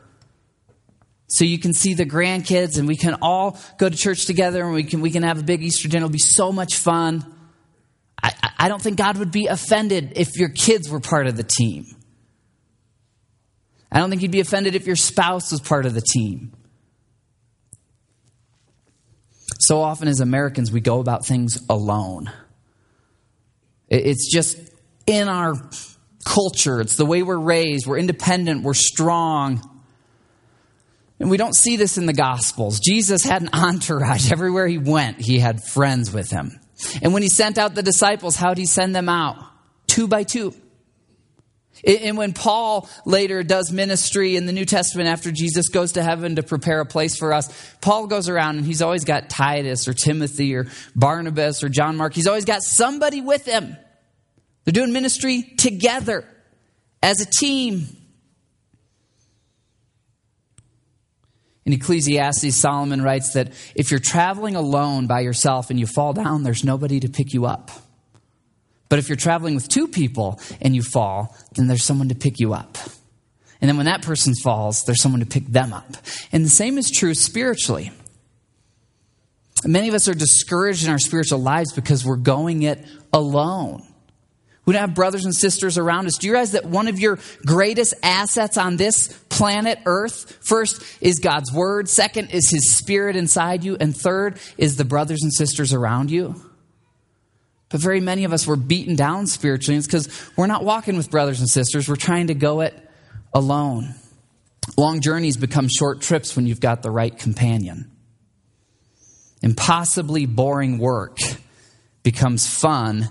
[1.29, 4.75] so you can see the grandkids and we can all go to church together and
[4.75, 6.05] we can, we can have a big Easter dinner.
[6.05, 7.34] It'll be so much fun.
[8.25, 11.43] I, I don't think God would be offended if your kids were part of the
[11.43, 11.85] team.
[13.93, 16.53] I don't think he'd be offended if your spouse was part of the team.
[19.61, 22.31] So often, as Americans, we go about things alone.
[23.89, 24.59] It's just
[25.07, 25.55] in our
[26.25, 27.87] culture, it's the way we're raised.
[27.87, 29.63] We're independent, we're strong.
[31.21, 32.81] And we don't see this in the Gospels.
[32.81, 34.33] Jesus had an entourage.
[34.33, 36.59] Everywhere he went, he had friends with him.
[37.03, 39.37] And when he sent out the disciples, how did he send them out?
[39.87, 40.55] Two by two.
[41.87, 46.37] And when Paul later does ministry in the New Testament after Jesus goes to heaven
[46.37, 49.93] to prepare a place for us, Paul goes around and he's always got Titus or
[49.93, 52.15] Timothy or Barnabas or John Mark.
[52.15, 53.77] He's always got somebody with him.
[54.65, 56.25] They're doing ministry together
[57.03, 57.87] as a team.
[61.67, 66.43] In Ecclesiastes, Solomon writes that if you're traveling alone by yourself and you fall down,
[66.43, 67.71] there's nobody to pick you up.
[68.91, 72.39] But if you're traveling with two people and you fall, then there's someone to pick
[72.39, 72.77] you up.
[73.61, 75.97] And then when that person falls, there's someone to pick them up.
[76.33, 77.93] And the same is true spiritually.
[79.65, 83.83] Many of us are discouraged in our spiritual lives because we're going it alone.
[84.65, 86.15] We don't have brothers and sisters around us.
[86.19, 91.19] Do you realize that one of your greatest assets on this planet Earth, first is
[91.19, 95.75] God's Word, second is His Spirit inside you, and third is the brothers and sisters
[95.75, 96.35] around you?
[97.69, 99.77] But very many of us were beaten down spiritually.
[99.77, 101.89] It's because we're not walking with brothers and sisters.
[101.89, 102.75] We're trying to go it
[103.35, 103.95] alone.
[104.79, 107.91] Long journeys become short trips when you've got the right companion.
[109.43, 111.19] Impossibly boring work
[112.03, 113.11] becomes fun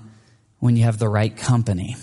[0.64, 1.98] when you have the right company.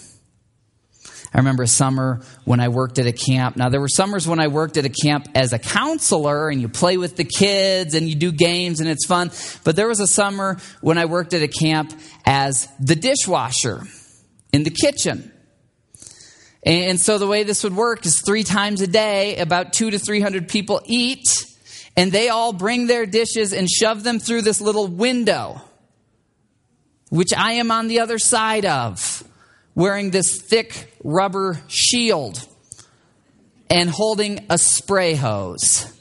[1.33, 3.57] I remember a summer when I worked at a camp.
[3.57, 6.69] Now, there were summers when I worked at a camp as a counselor and you
[6.69, 9.31] play with the kids and you do games and it's fun.
[9.65, 13.81] But there was a summer when I worked at a camp as the dishwasher
[14.53, 15.33] in the kitchen.
[16.63, 19.99] And so the way this would work is three times a day, about two to
[19.99, 21.47] 300 people eat,
[21.97, 25.63] and they all bring their dishes and shove them through this little window,
[27.11, 29.23] which I am on the other side of
[29.75, 32.47] wearing this thick rubber shield
[33.69, 35.93] and holding a spray hose.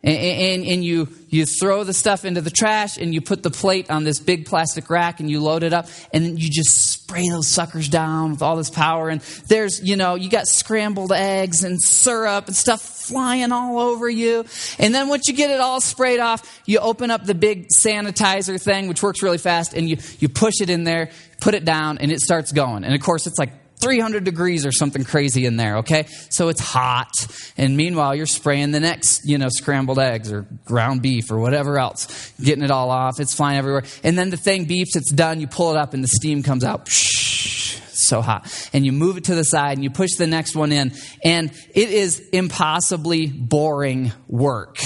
[0.00, 3.50] And, and, and, you, you throw the stuff into the trash and you put the
[3.50, 7.28] plate on this big plastic rack and you load it up and you just spray
[7.28, 9.08] those suckers down with all this power.
[9.08, 14.08] And there's, you know, you got scrambled eggs and syrup and stuff flying all over
[14.08, 14.44] you.
[14.78, 18.60] And then once you get it all sprayed off, you open up the big sanitizer
[18.62, 21.98] thing, which works really fast, and you, you push it in there, put it down,
[21.98, 22.84] and it starts going.
[22.84, 26.06] And of course, it's like 300 degrees or something crazy in there, okay?
[26.30, 27.12] So it's hot.
[27.56, 31.78] And meanwhile, you're spraying the next, you know, scrambled eggs or ground beef or whatever
[31.78, 33.20] else, getting it all off.
[33.20, 33.84] It's flying everywhere.
[34.02, 35.40] And then the thing beeps, it's done.
[35.40, 36.88] You pull it up and the steam comes out.
[36.88, 38.70] so hot.
[38.72, 40.92] And you move it to the side and you push the next one in.
[41.24, 44.78] And it is impossibly boring work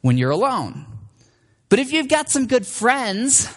[0.00, 0.86] when you're alone.
[1.68, 3.48] But if you've got some good friends,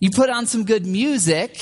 [0.00, 1.56] you put on some good music,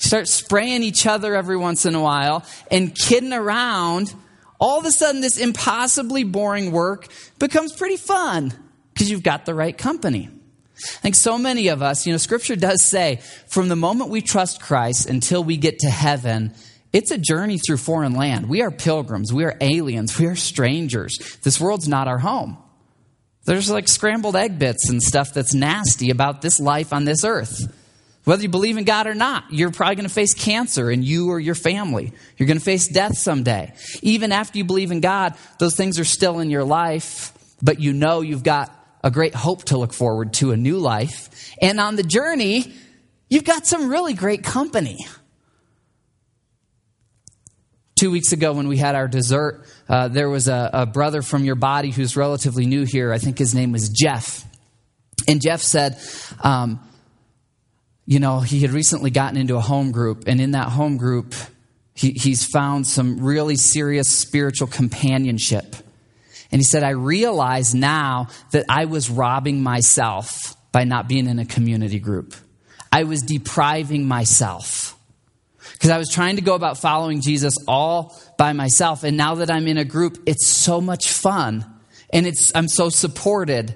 [0.00, 4.12] start spraying each other every once in a while and kidding around,
[4.58, 7.06] all of a sudden this impossibly boring work
[7.38, 8.52] becomes pretty fun
[8.92, 10.28] because you've got the right company.
[10.76, 14.22] I think so many of us, you know, scripture does say from the moment we
[14.22, 16.54] trust Christ until we get to heaven,
[16.92, 18.48] it's a journey through foreign land.
[18.48, 19.32] We are pilgrims.
[19.32, 20.18] We are aliens.
[20.18, 21.18] We are strangers.
[21.42, 22.56] This world's not our home.
[23.44, 27.72] There's like scrambled egg bits and stuff that's nasty about this life on this earth.
[28.30, 31.30] Whether you believe in God or not, you're probably going to face cancer in you
[31.30, 32.12] or your family.
[32.36, 33.74] You're going to face death someday.
[34.02, 37.92] Even after you believe in God, those things are still in your life, but you
[37.92, 41.52] know you've got a great hope to look forward to, a new life.
[41.60, 42.72] And on the journey,
[43.28, 44.98] you've got some really great company.
[47.98, 51.42] Two weeks ago, when we had our dessert, uh, there was a, a brother from
[51.42, 53.12] your body who's relatively new here.
[53.12, 54.44] I think his name was Jeff.
[55.26, 55.98] And Jeff said,
[56.44, 56.78] um,
[58.10, 61.32] you know, he had recently gotten into a home group, and in that home group,
[61.94, 65.76] he, he's found some really serious spiritual companionship.
[66.50, 71.38] And he said, I realize now that I was robbing myself by not being in
[71.38, 72.34] a community group.
[72.90, 74.98] I was depriving myself
[75.74, 79.04] because I was trying to go about following Jesus all by myself.
[79.04, 81.64] And now that I'm in a group, it's so much fun
[82.12, 83.72] and it's, I'm so supported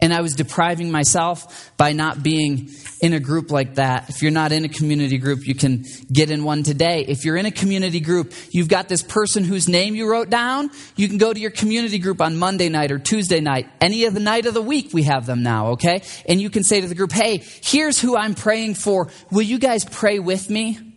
[0.00, 2.68] and I was depriving myself by not being
[3.04, 4.08] in a group like that.
[4.08, 7.04] If you're not in a community group, you can get in one today.
[7.06, 10.70] If you're in a community group, you've got this person whose name you wrote down.
[10.96, 13.68] You can go to your community group on Monday night or Tuesday night.
[13.78, 16.02] Any of the night of the week, we have them now, okay?
[16.26, 19.10] And you can say to the group, hey, here's who I'm praying for.
[19.30, 20.93] Will you guys pray with me?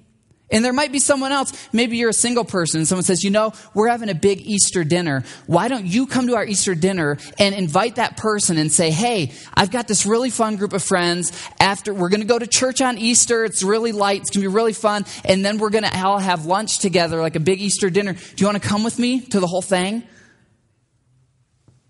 [0.50, 1.52] And there might be someone else.
[1.74, 4.86] Maybe you're a single person and someone says, you know, we're having a big Easter
[4.86, 5.24] dinner.
[5.46, 9.34] Why don't you come to our Easter dinner and invite that person and say, hey,
[9.54, 11.34] I've got this really fun group of friends.
[11.60, 13.44] After we're going to go to church on Easter.
[13.44, 14.22] It's really light.
[14.22, 15.06] It's going to be really fun.
[15.26, 18.14] And then we're going to all have lunch together, like a big Easter dinner.
[18.14, 20.04] Do you want to come with me to the whole thing?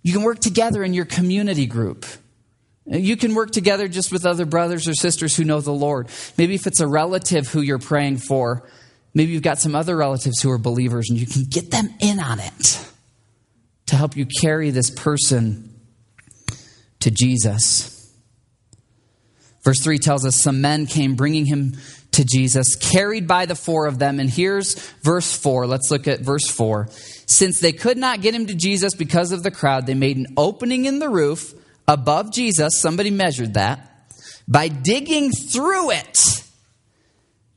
[0.01, 2.05] You can work together in your community group.
[2.87, 6.07] You can work together just with other brothers or sisters who know the Lord.
[6.37, 8.67] Maybe if it's a relative who you're praying for,
[9.13, 12.19] maybe you've got some other relatives who are believers and you can get them in
[12.19, 12.85] on it
[13.87, 15.73] to help you carry this person
[17.01, 17.93] to Jesus.
[19.63, 21.75] Verse 3 tells us some men came bringing him
[22.13, 24.21] to Jesus, carried by the four of them.
[24.21, 25.67] And here's verse 4.
[25.67, 26.87] Let's look at verse 4.
[27.25, 30.27] Since they could not get him to Jesus because of the crowd, they made an
[30.37, 31.53] opening in the roof
[31.87, 34.11] above Jesus, somebody measured that,
[34.47, 36.43] by digging through it,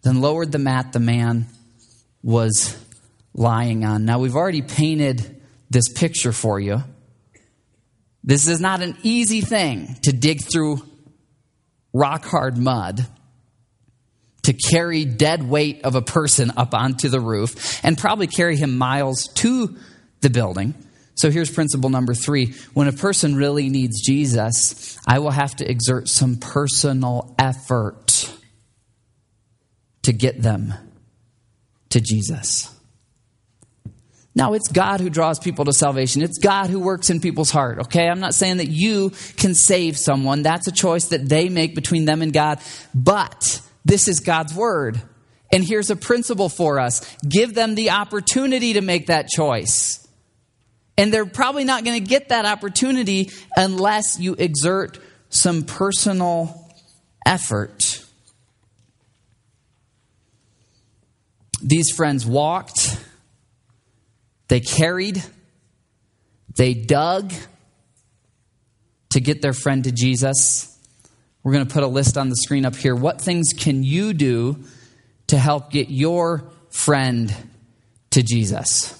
[0.02, 1.46] then lowered the mat the man
[2.22, 2.76] was
[3.34, 4.04] lying on.
[4.04, 6.82] Now, we've already painted this picture for you.
[8.24, 10.82] This is not an easy thing to dig through
[11.92, 13.06] rock hard mud
[14.42, 18.76] to carry dead weight of a person up onto the roof and probably carry him
[18.76, 19.76] miles to
[20.20, 20.74] the building.
[21.20, 22.54] So here's principle number three.
[22.72, 28.34] When a person really needs Jesus, I will have to exert some personal effort
[30.00, 30.72] to get them
[31.90, 32.74] to Jesus.
[34.34, 36.22] Now, it's God who draws people to salvation.
[36.22, 38.08] It's God who works in people's heart, okay?
[38.08, 40.40] I'm not saying that you can save someone.
[40.40, 42.60] That's a choice that they make between them and God.
[42.94, 45.02] But this is God's word.
[45.52, 49.99] And here's a principle for us give them the opportunity to make that choice.
[51.00, 54.98] And they're probably not going to get that opportunity unless you exert
[55.30, 56.70] some personal
[57.24, 58.04] effort.
[61.62, 63.02] These friends walked,
[64.48, 65.24] they carried,
[66.56, 67.32] they dug
[69.08, 70.78] to get their friend to Jesus.
[71.42, 72.94] We're going to put a list on the screen up here.
[72.94, 74.64] What things can you do
[75.28, 77.34] to help get your friend
[78.10, 78.99] to Jesus?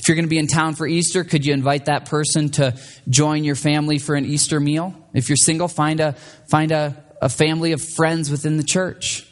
[0.00, 2.74] If you're going to be in town for Easter, could you invite that person to
[3.10, 4.94] join your family for an Easter meal?
[5.12, 6.12] If you're single, find a
[6.48, 9.26] find a, a family of friends within the church.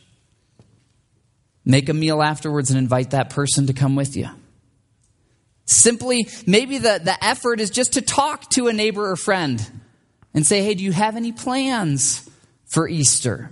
[1.65, 4.29] Make a meal afterwards and invite that person to come with you.
[5.65, 9.67] Simply, maybe the, the effort is just to talk to a neighbor or friend
[10.35, 12.29] and say, hey, do you have any plans
[12.67, 13.51] for Easter?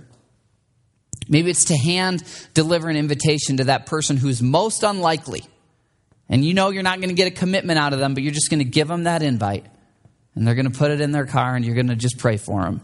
[1.27, 5.43] Maybe it's to hand deliver an invitation to that person who's most unlikely.
[6.29, 8.33] And you know you're not going to get a commitment out of them, but you're
[8.33, 9.65] just going to give them that invite.
[10.35, 12.37] And they're going to put it in their car and you're going to just pray
[12.37, 12.81] for them.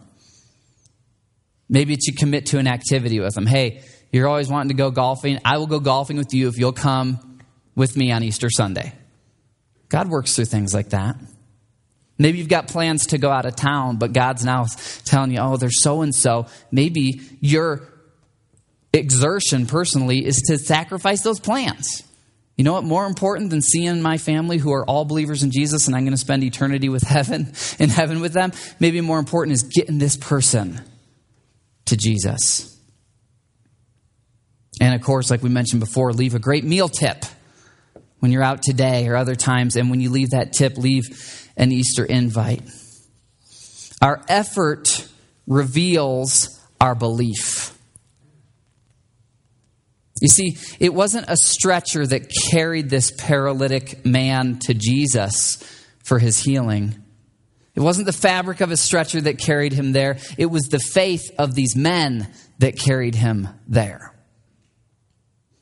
[1.70, 3.46] Maybe it's you commit to an activity with them.
[3.46, 5.40] Hey, you're always wanting to go golfing.
[5.44, 7.40] I will go golfing with you if you'll come
[7.76, 8.94] with me on Easter Sunday.
[9.90, 11.16] God works through things like that.
[12.18, 14.66] Maybe you've got plans to go out of town, but God's now
[15.04, 16.46] telling you, oh, there's so and so.
[16.72, 17.88] Maybe your
[18.94, 22.04] exertion personally is to sacrifice those plans.
[22.56, 22.84] You know what?
[22.84, 26.14] More important than seeing my family who are all believers in Jesus and I'm going
[26.14, 30.16] to spend eternity with heaven, in heaven with them, maybe more important is getting this
[30.16, 30.82] person
[31.86, 32.70] to Jesus.
[34.80, 37.24] And of course, like we mentioned before, leave a great meal tip
[38.20, 39.76] when you're out today or other times.
[39.76, 42.64] And when you leave that tip, leave an Easter invite.
[44.02, 45.08] Our effort
[45.48, 47.73] reveals our belief.
[50.24, 55.58] You see, it wasn't a stretcher that carried this paralytic man to Jesus
[56.02, 56.96] for his healing.
[57.76, 60.20] It wasn't the fabric of a stretcher that carried him there.
[60.38, 64.16] It was the faith of these men that carried him there.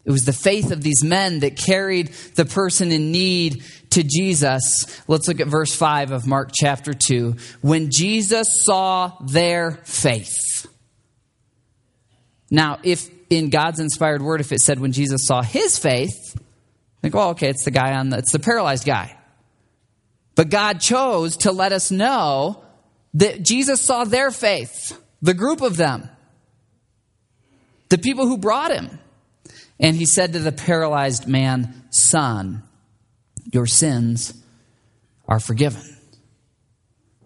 [0.05, 5.01] It was the faith of these men that carried the person in need to Jesus.
[5.07, 7.35] Let's look at verse 5 of Mark chapter 2.
[7.61, 10.67] When Jesus saw their faith.
[12.51, 16.37] Now, if in God's inspired word, if it said when Jesus saw his faith,
[17.01, 19.17] think, well, okay, it's the guy on the, it's the paralyzed guy.
[20.35, 22.63] But God chose to let us know
[23.15, 26.09] that Jesus saw their faith, the group of them,
[27.89, 28.99] the people who brought him.
[29.79, 32.63] And he said to the paralyzed man, Son,
[33.51, 34.33] your sins
[35.27, 35.81] are forgiven.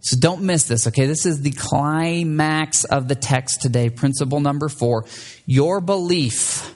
[0.05, 1.07] So don't miss this, okay?
[1.07, 3.89] This is the climax of the text today.
[3.89, 5.05] Principle number four.
[5.47, 6.75] Your belief,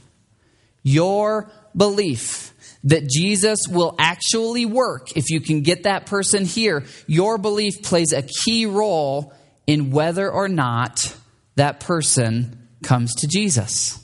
[0.82, 2.52] your belief
[2.86, 8.14] that Jesus will actually work, if you can get that person here, your belief plays
[8.14, 9.32] a key role
[9.68, 11.16] in whether or not
[11.54, 14.04] that person comes to Jesus.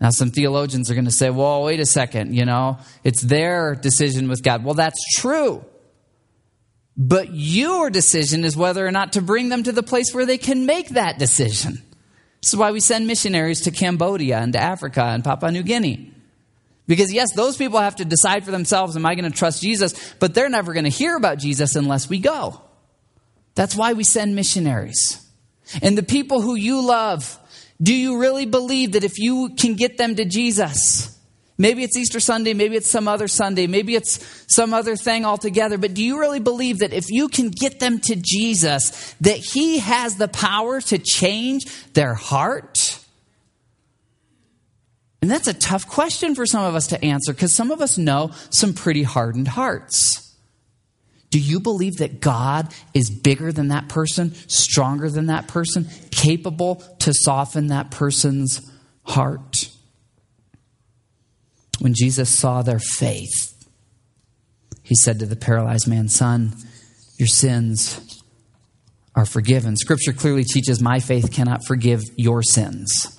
[0.00, 3.74] Now, some theologians are going to say, well, wait a second, you know, it's their
[3.74, 4.62] decision with God.
[4.62, 5.64] Well, that's true.
[7.00, 10.36] But your decision is whether or not to bring them to the place where they
[10.36, 11.80] can make that decision.
[12.42, 16.12] This is why we send missionaries to Cambodia and to Africa and Papua New Guinea.
[16.88, 20.14] Because, yes, those people have to decide for themselves, am I going to trust Jesus?
[20.18, 22.60] But they're never going to hear about Jesus unless we go.
[23.54, 25.24] That's why we send missionaries.
[25.82, 27.38] And the people who you love,
[27.80, 31.17] do you really believe that if you can get them to Jesus,
[31.58, 35.76] maybe it's Easter Sunday, maybe it's some other Sunday, maybe it's some other thing altogether,
[35.76, 39.78] but do you really believe that if you can get them to Jesus, that He
[39.80, 42.98] has the power to change their heart?
[45.20, 47.98] And that's a tough question for some of us to answer because some of us
[47.98, 50.24] know some pretty hardened hearts.
[51.30, 56.76] Do you believe that God is bigger than that person, stronger than that person, capable
[57.00, 58.70] to soften that person's
[59.02, 59.70] heart?
[61.80, 63.54] When Jesus saw their faith,
[64.82, 66.54] he said to the paralyzed man, Son,
[67.18, 68.22] your sins
[69.14, 69.76] are forgiven.
[69.76, 73.18] Scripture clearly teaches my faith cannot forgive your sins.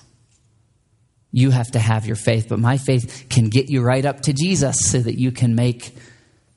[1.32, 4.32] You have to have your faith, but my faith can get you right up to
[4.32, 5.94] Jesus so that you can make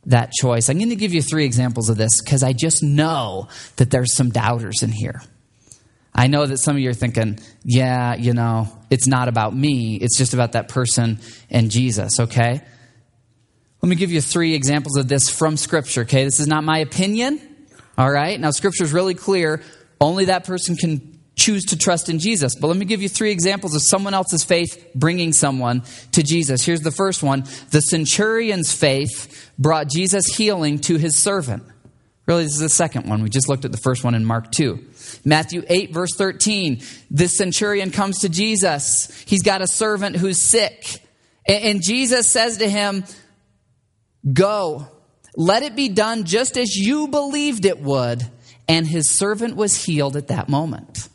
[0.06, 0.70] that choice.
[0.70, 4.16] I'm going to give you three examples of this because I just know that there's
[4.16, 5.22] some doubters in here.
[6.16, 9.96] I know that some of you are thinking, yeah, you know, it's not about me,
[9.96, 12.62] it's just about that person and Jesus, okay?
[13.82, 16.24] Let me give you three examples of this from Scripture, okay?
[16.24, 17.42] This is not my opinion,
[17.98, 18.40] all right?
[18.40, 19.62] Now, Scripture is really clear.
[20.00, 22.56] Only that person can choose to trust in Jesus.
[22.56, 26.64] But let me give you three examples of someone else's faith bringing someone to Jesus.
[26.64, 31.64] Here's the first one the centurion's faith brought Jesus healing to his servant.
[32.26, 33.22] Really, this is the second one.
[33.22, 34.80] We just looked at the first one in Mark 2.
[35.26, 36.82] Matthew 8, verse 13.
[37.10, 39.10] This centurion comes to Jesus.
[39.26, 41.02] He's got a servant who's sick.
[41.46, 43.04] And Jesus says to him,
[44.32, 44.88] Go,
[45.36, 48.24] let it be done just as you believed it would.
[48.68, 51.10] And his servant was healed at that moment.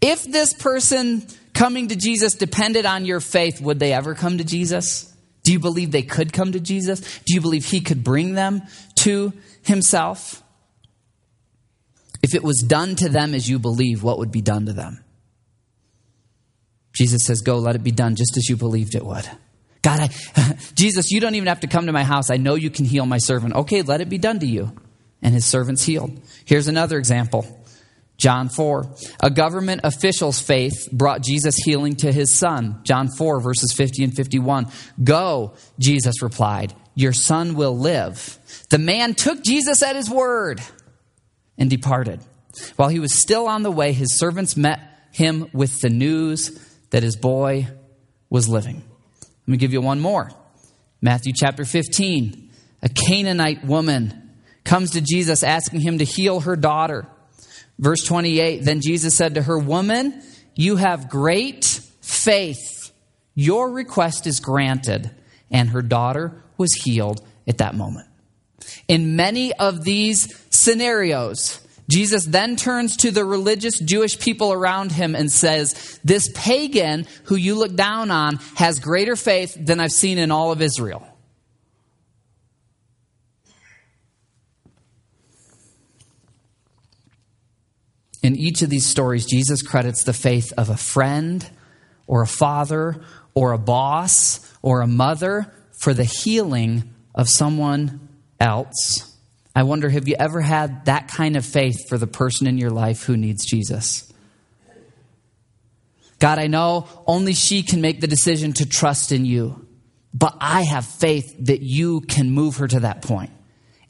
[0.00, 4.44] If this person coming to Jesus depended on your faith, would they ever come to
[4.44, 5.12] Jesus?
[5.42, 7.00] Do you believe they could come to Jesus?
[7.00, 8.62] Do you believe he could bring them
[9.00, 9.32] to
[9.62, 10.42] himself?
[12.22, 15.04] If it was done to them as you believe, what would be done to them?
[16.92, 19.28] Jesus says, Go, let it be done just as you believed it would.
[19.82, 22.30] God, I, Jesus, you don't even have to come to my house.
[22.30, 23.54] I know you can heal my servant.
[23.54, 24.72] Okay, let it be done to you.
[25.22, 26.20] And his servant's healed.
[26.44, 27.46] Here's another example
[28.16, 28.94] John 4.
[29.20, 32.80] A government official's faith brought Jesus healing to his son.
[32.82, 34.66] John 4, verses 50 and 51.
[35.02, 38.40] Go, Jesus replied, your son will live.
[38.70, 40.60] The man took Jesus at his word
[41.58, 42.20] and departed.
[42.76, 44.80] While he was still on the way, his servants met
[45.12, 46.50] him with the news
[46.90, 47.68] that his boy
[48.30, 48.82] was living.
[49.22, 50.30] Let me give you one more.
[51.00, 52.50] Matthew chapter 15.
[52.82, 54.30] A Canaanite woman
[54.64, 57.06] comes to Jesus asking him to heal her daughter.
[57.78, 60.22] Verse 28 Then Jesus said to her, Woman,
[60.54, 61.64] you have great
[62.00, 62.92] faith.
[63.34, 65.10] Your request is granted.
[65.50, 68.07] And her daughter was healed at that moment.
[68.88, 71.60] In many of these scenarios,
[71.90, 77.36] Jesus then turns to the religious Jewish people around him and says, This pagan who
[77.36, 81.06] you look down on has greater faith than I've seen in all of Israel.
[88.22, 91.48] In each of these stories, Jesus credits the faith of a friend
[92.06, 93.00] or a father
[93.32, 98.07] or a boss or a mother for the healing of someone
[98.40, 99.16] else.
[99.54, 102.70] I wonder have you ever had that kind of faith for the person in your
[102.70, 104.04] life who needs Jesus?
[106.18, 109.66] God, I know only she can make the decision to trust in you,
[110.12, 113.30] but I have faith that you can move her to that point.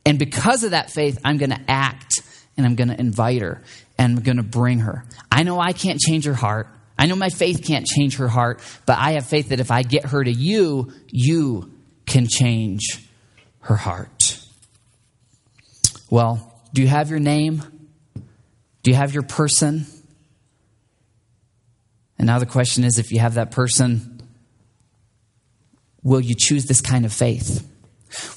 [0.05, 2.21] And because of that faith, I'm going to act
[2.57, 3.63] and I'm going to invite her
[3.99, 5.05] and I'm going to bring her.
[5.31, 6.69] I know I can't change her heart.
[6.99, 9.83] I know my faith can't change her heart, but I have faith that if I
[9.83, 11.73] get her to you, you
[12.07, 13.07] can change
[13.61, 14.18] her heart.
[16.11, 17.63] Well, do you have your name?
[18.83, 19.87] Do you have your person?
[22.19, 24.21] And now the question is if you have that person,
[26.03, 27.65] will you choose this kind of faith?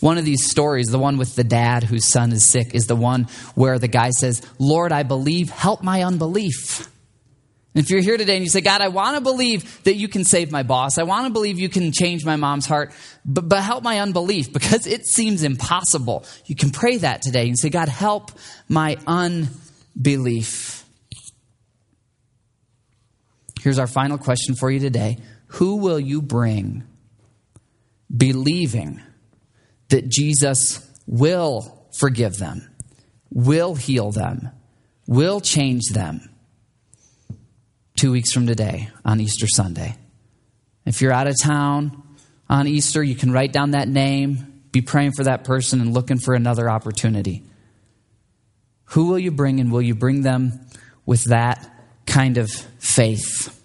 [0.01, 2.95] One of these stories, the one with the dad whose son is sick, is the
[2.95, 6.89] one where the guy says, Lord, I believe, help my unbelief.
[7.73, 10.09] And if you're here today and you say, God, I want to believe that you
[10.09, 10.97] can save my boss.
[10.97, 12.91] I want to believe you can change my mom's heart,
[13.23, 16.25] but, but help my unbelief because it seems impossible.
[16.45, 18.31] You can pray that today and say, God, help
[18.67, 20.85] my unbelief.
[23.61, 26.83] Here's our final question for you today Who will you bring
[28.15, 29.01] believing
[29.89, 32.69] that Jesus will forgive them,
[33.29, 34.49] will heal them,
[35.07, 36.30] will change them?
[38.01, 39.95] Two weeks from today on Easter Sunday.
[40.87, 42.01] If you're out of town
[42.49, 46.17] on Easter, you can write down that name, be praying for that person, and looking
[46.17, 47.43] for another opportunity.
[48.85, 50.65] Who will you bring, and will you bring them
[51.05, 51.71] with that
[52.07, 52.49] kind of
[52.79, 53.55] faith?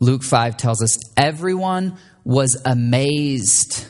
[0.00, 3.86] Luke 5 tells us everyone was amazed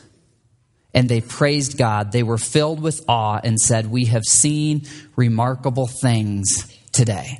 [0.92, 2.10] and they praised God.
[2.10, 7.38] They were filled with awe and said, We have seen remarkable things today.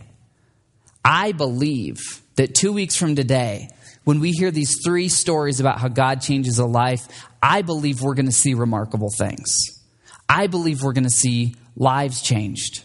[1.05, 3.69] I believe that two weeks from today,
[4.05, 7.07] when we hear these three stories about how God changes a life,
[7.43, 9.59] I believe we're going to see remarkable things.
[10.29, 12.85] I believe we're going to see lives changed.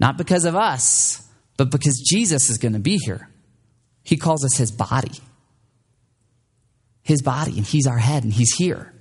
[0.00, 1.26] Not because of us,
[1.56, 3.28] but because Jesus is going to be here.
[4.02, 5.12] He calls us his body.
[7.02, 8.92] His body, and he's our head, and he's here.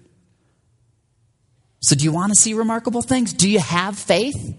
[1.81, 3.33] So, do you want to see remarkable things?
[3.33, 4.55] Do you have faith?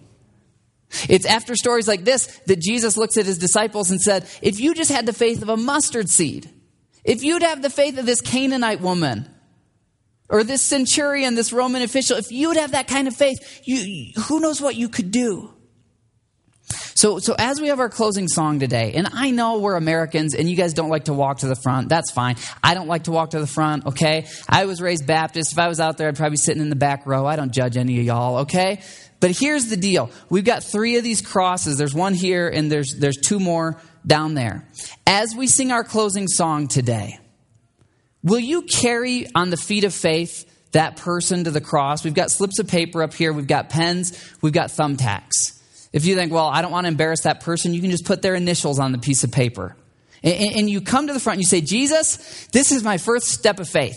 [1.08, 4.74] It's after stories like this that Jesus looks at his disciples and said, If you
[4.74, 6.50] just had the faith of a mustard seed,
[7.04, 9.30] if you'd have the faith of this Canaanite woman,
[10.28, 14.40] or this centurion, this Roman official, if you'd have that kind of faith, you, who
[14.40, 15.53] knows what you could do?
[16.94, 20.48] So, so as we have our closing song today, and I know we're Americans and
[20.48, 21.88] you guys don't like to walk to the front.
[21.88, 22.36] That's fine.
[22.62, 24.26] I don't like to walk to the front, okay?
[24.48, 25.52] I was raised Baptist.
[25.52, 27.26] If I was out there, I'd probably be sitting in the back row.
[27.26, 28.80] I don't judge any of y'all, okay?
[29.20, 30.10] But here's the deal.
[30.28, 31.76] We've got three of these crosses.
[31.76, 34.66] There's one here and there's, there's two more down there.
[35.06, 37.18] As we sing our closing song today,
[38.22, 42.04] will you carry on the feet of faith that person to the cross?
[42.04, 43.32] We've got slips of paper up here.
[43.32, 44.18] We've got pens.
[44.40, 45.58] We've got thumbtacks.
[45.94, 48.20] If you think, well, I don't want to embarrass that person, you can just put
[48.20, 49.76] their initials on the piece of paper.
[50.24, 53.28] And, and you come to the front and you say, Jesus, this is my first
[53.28, 53.96] step of faith.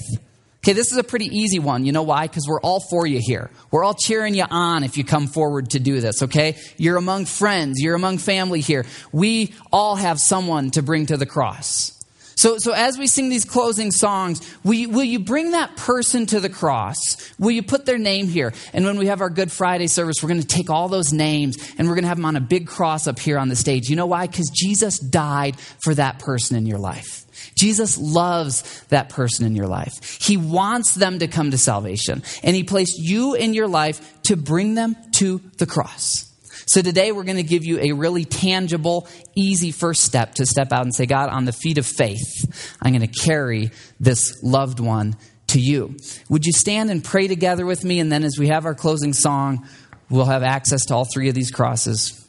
[0.60, 1.86] Okay, this is a pretty easy one.
[1.86, 2.28] You know why?
[2.28, 3.50] Because we're all for you here.
[3.72, 6.58] We're all cheering you on if you come forward to do this, okay?
[6.78, 8.86] You're among friends, you're among family here.
[9.12, 11.97] We all have someone to bring to the cross.
[12.38, 16.28] So, so as we sing these closing songs, will you, will you bring that person
[16.28, 16.96] to the cross?
[17.40, 18.54] Will you put their name here?
[18.74, 21.58] And when we have our Good Friday service, we're going to take all those names
[21.80, 23.90] and we're going to have them on a big cross up here on the stage.
[23.90, 24.28] You know why?
[24.28, 27.26] Because Jesus died for that person in your life.
[27.56, 30.20] Jesus loves that person in your life.
[30.22, 32.22] He wants them to come to salvation.
[32.44, 36.32] And He placed you in your life to bring them to the cross.
[36.68, 40.74] So today we're going to give you a really tangible, easy first step to step
[40.74, 44.82] out and say, God, on the feet of faith, I'm going to carry this loved
[44.82, 45.16] one
[45.48, 45.96] to you.
[46.28, 48.02] Would you stand and pray together with me?
[48.02, 49.66] And then as we have our closing song,
[50.10, 52.22] we'll have access to all three of these crosses.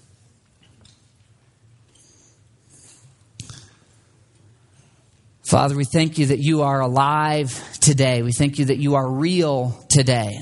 [5.42, 8.22] Father, we thank you that you are alive today.
[8.22, 10.38] We thank you that you are real today.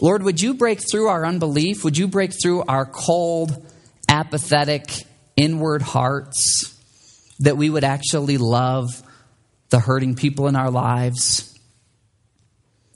[0.00, 1.84] Lord, would you break through our unbelief?
[1.84, 3.66] Would you break through our cold,
[4.08, 4.90] apathetic,
[5.36, 6.74] inward hearts
[7.40, 9.02] that we would actually love
[9.70, 11.50] the hurting people in our lives?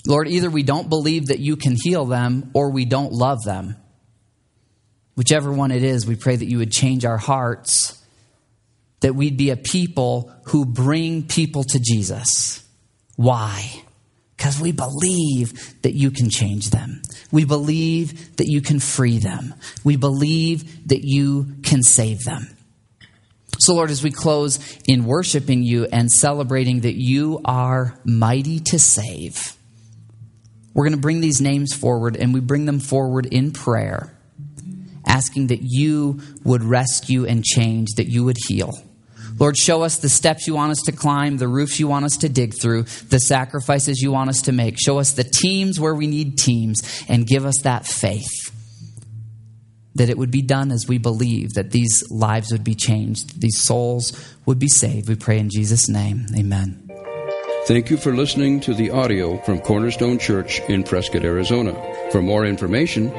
[0.06, 3.76] Lord, either we don't believe that you can heal them or we don't love them.
[5.14, 8.02] Whichever one it is, we pray that you would change our hearts,
[9.00, 12.64] that we'd be a people who bring people to Jesus.
[13.16, 13.82] Why?
[14.38, 17.02] Because we believe that you can change them.
[17.32, 19.52] We believe that you can free them.
[19.82, 22.56] We believe that you can save them.
[23.58, 28.78] So, Lord, as we close in worshiping you and celebrating that you are mighty to
[28.78, 29.56] save,
[30.72, 34.16] we're going to bring these names forward and we bring them forward in prayer,
[35.04, 38.72] asking that you would rescue and change, that you would heal.
[39.38, 42.16] Lord, show us the steps you want us to climb, the roofs you want us
[42.18, 44.76] to dig through, the sacrifices you want us to make.
[44.78, 48.52] Show us the teams where we need teams, and give us that faith
[49.98, 53.60] that it would be done as we believe, that these lives would be changed, these
[53.60, 54.12] souls
[54.46, 55.08] would be saved.
[55.08, 56.26] We pray in Jesus' name.
[56.36, 56.88] Amen.
[57.66, 61.74] Thank you for listening to the audio from Cornerstone Church in Prescott, Arizona.
[62.12, 63.10] For more information,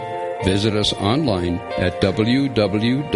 [0.44, 3.10] visit us online at www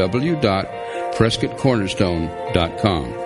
[1.14, 3.23] prescottcornerstone.com.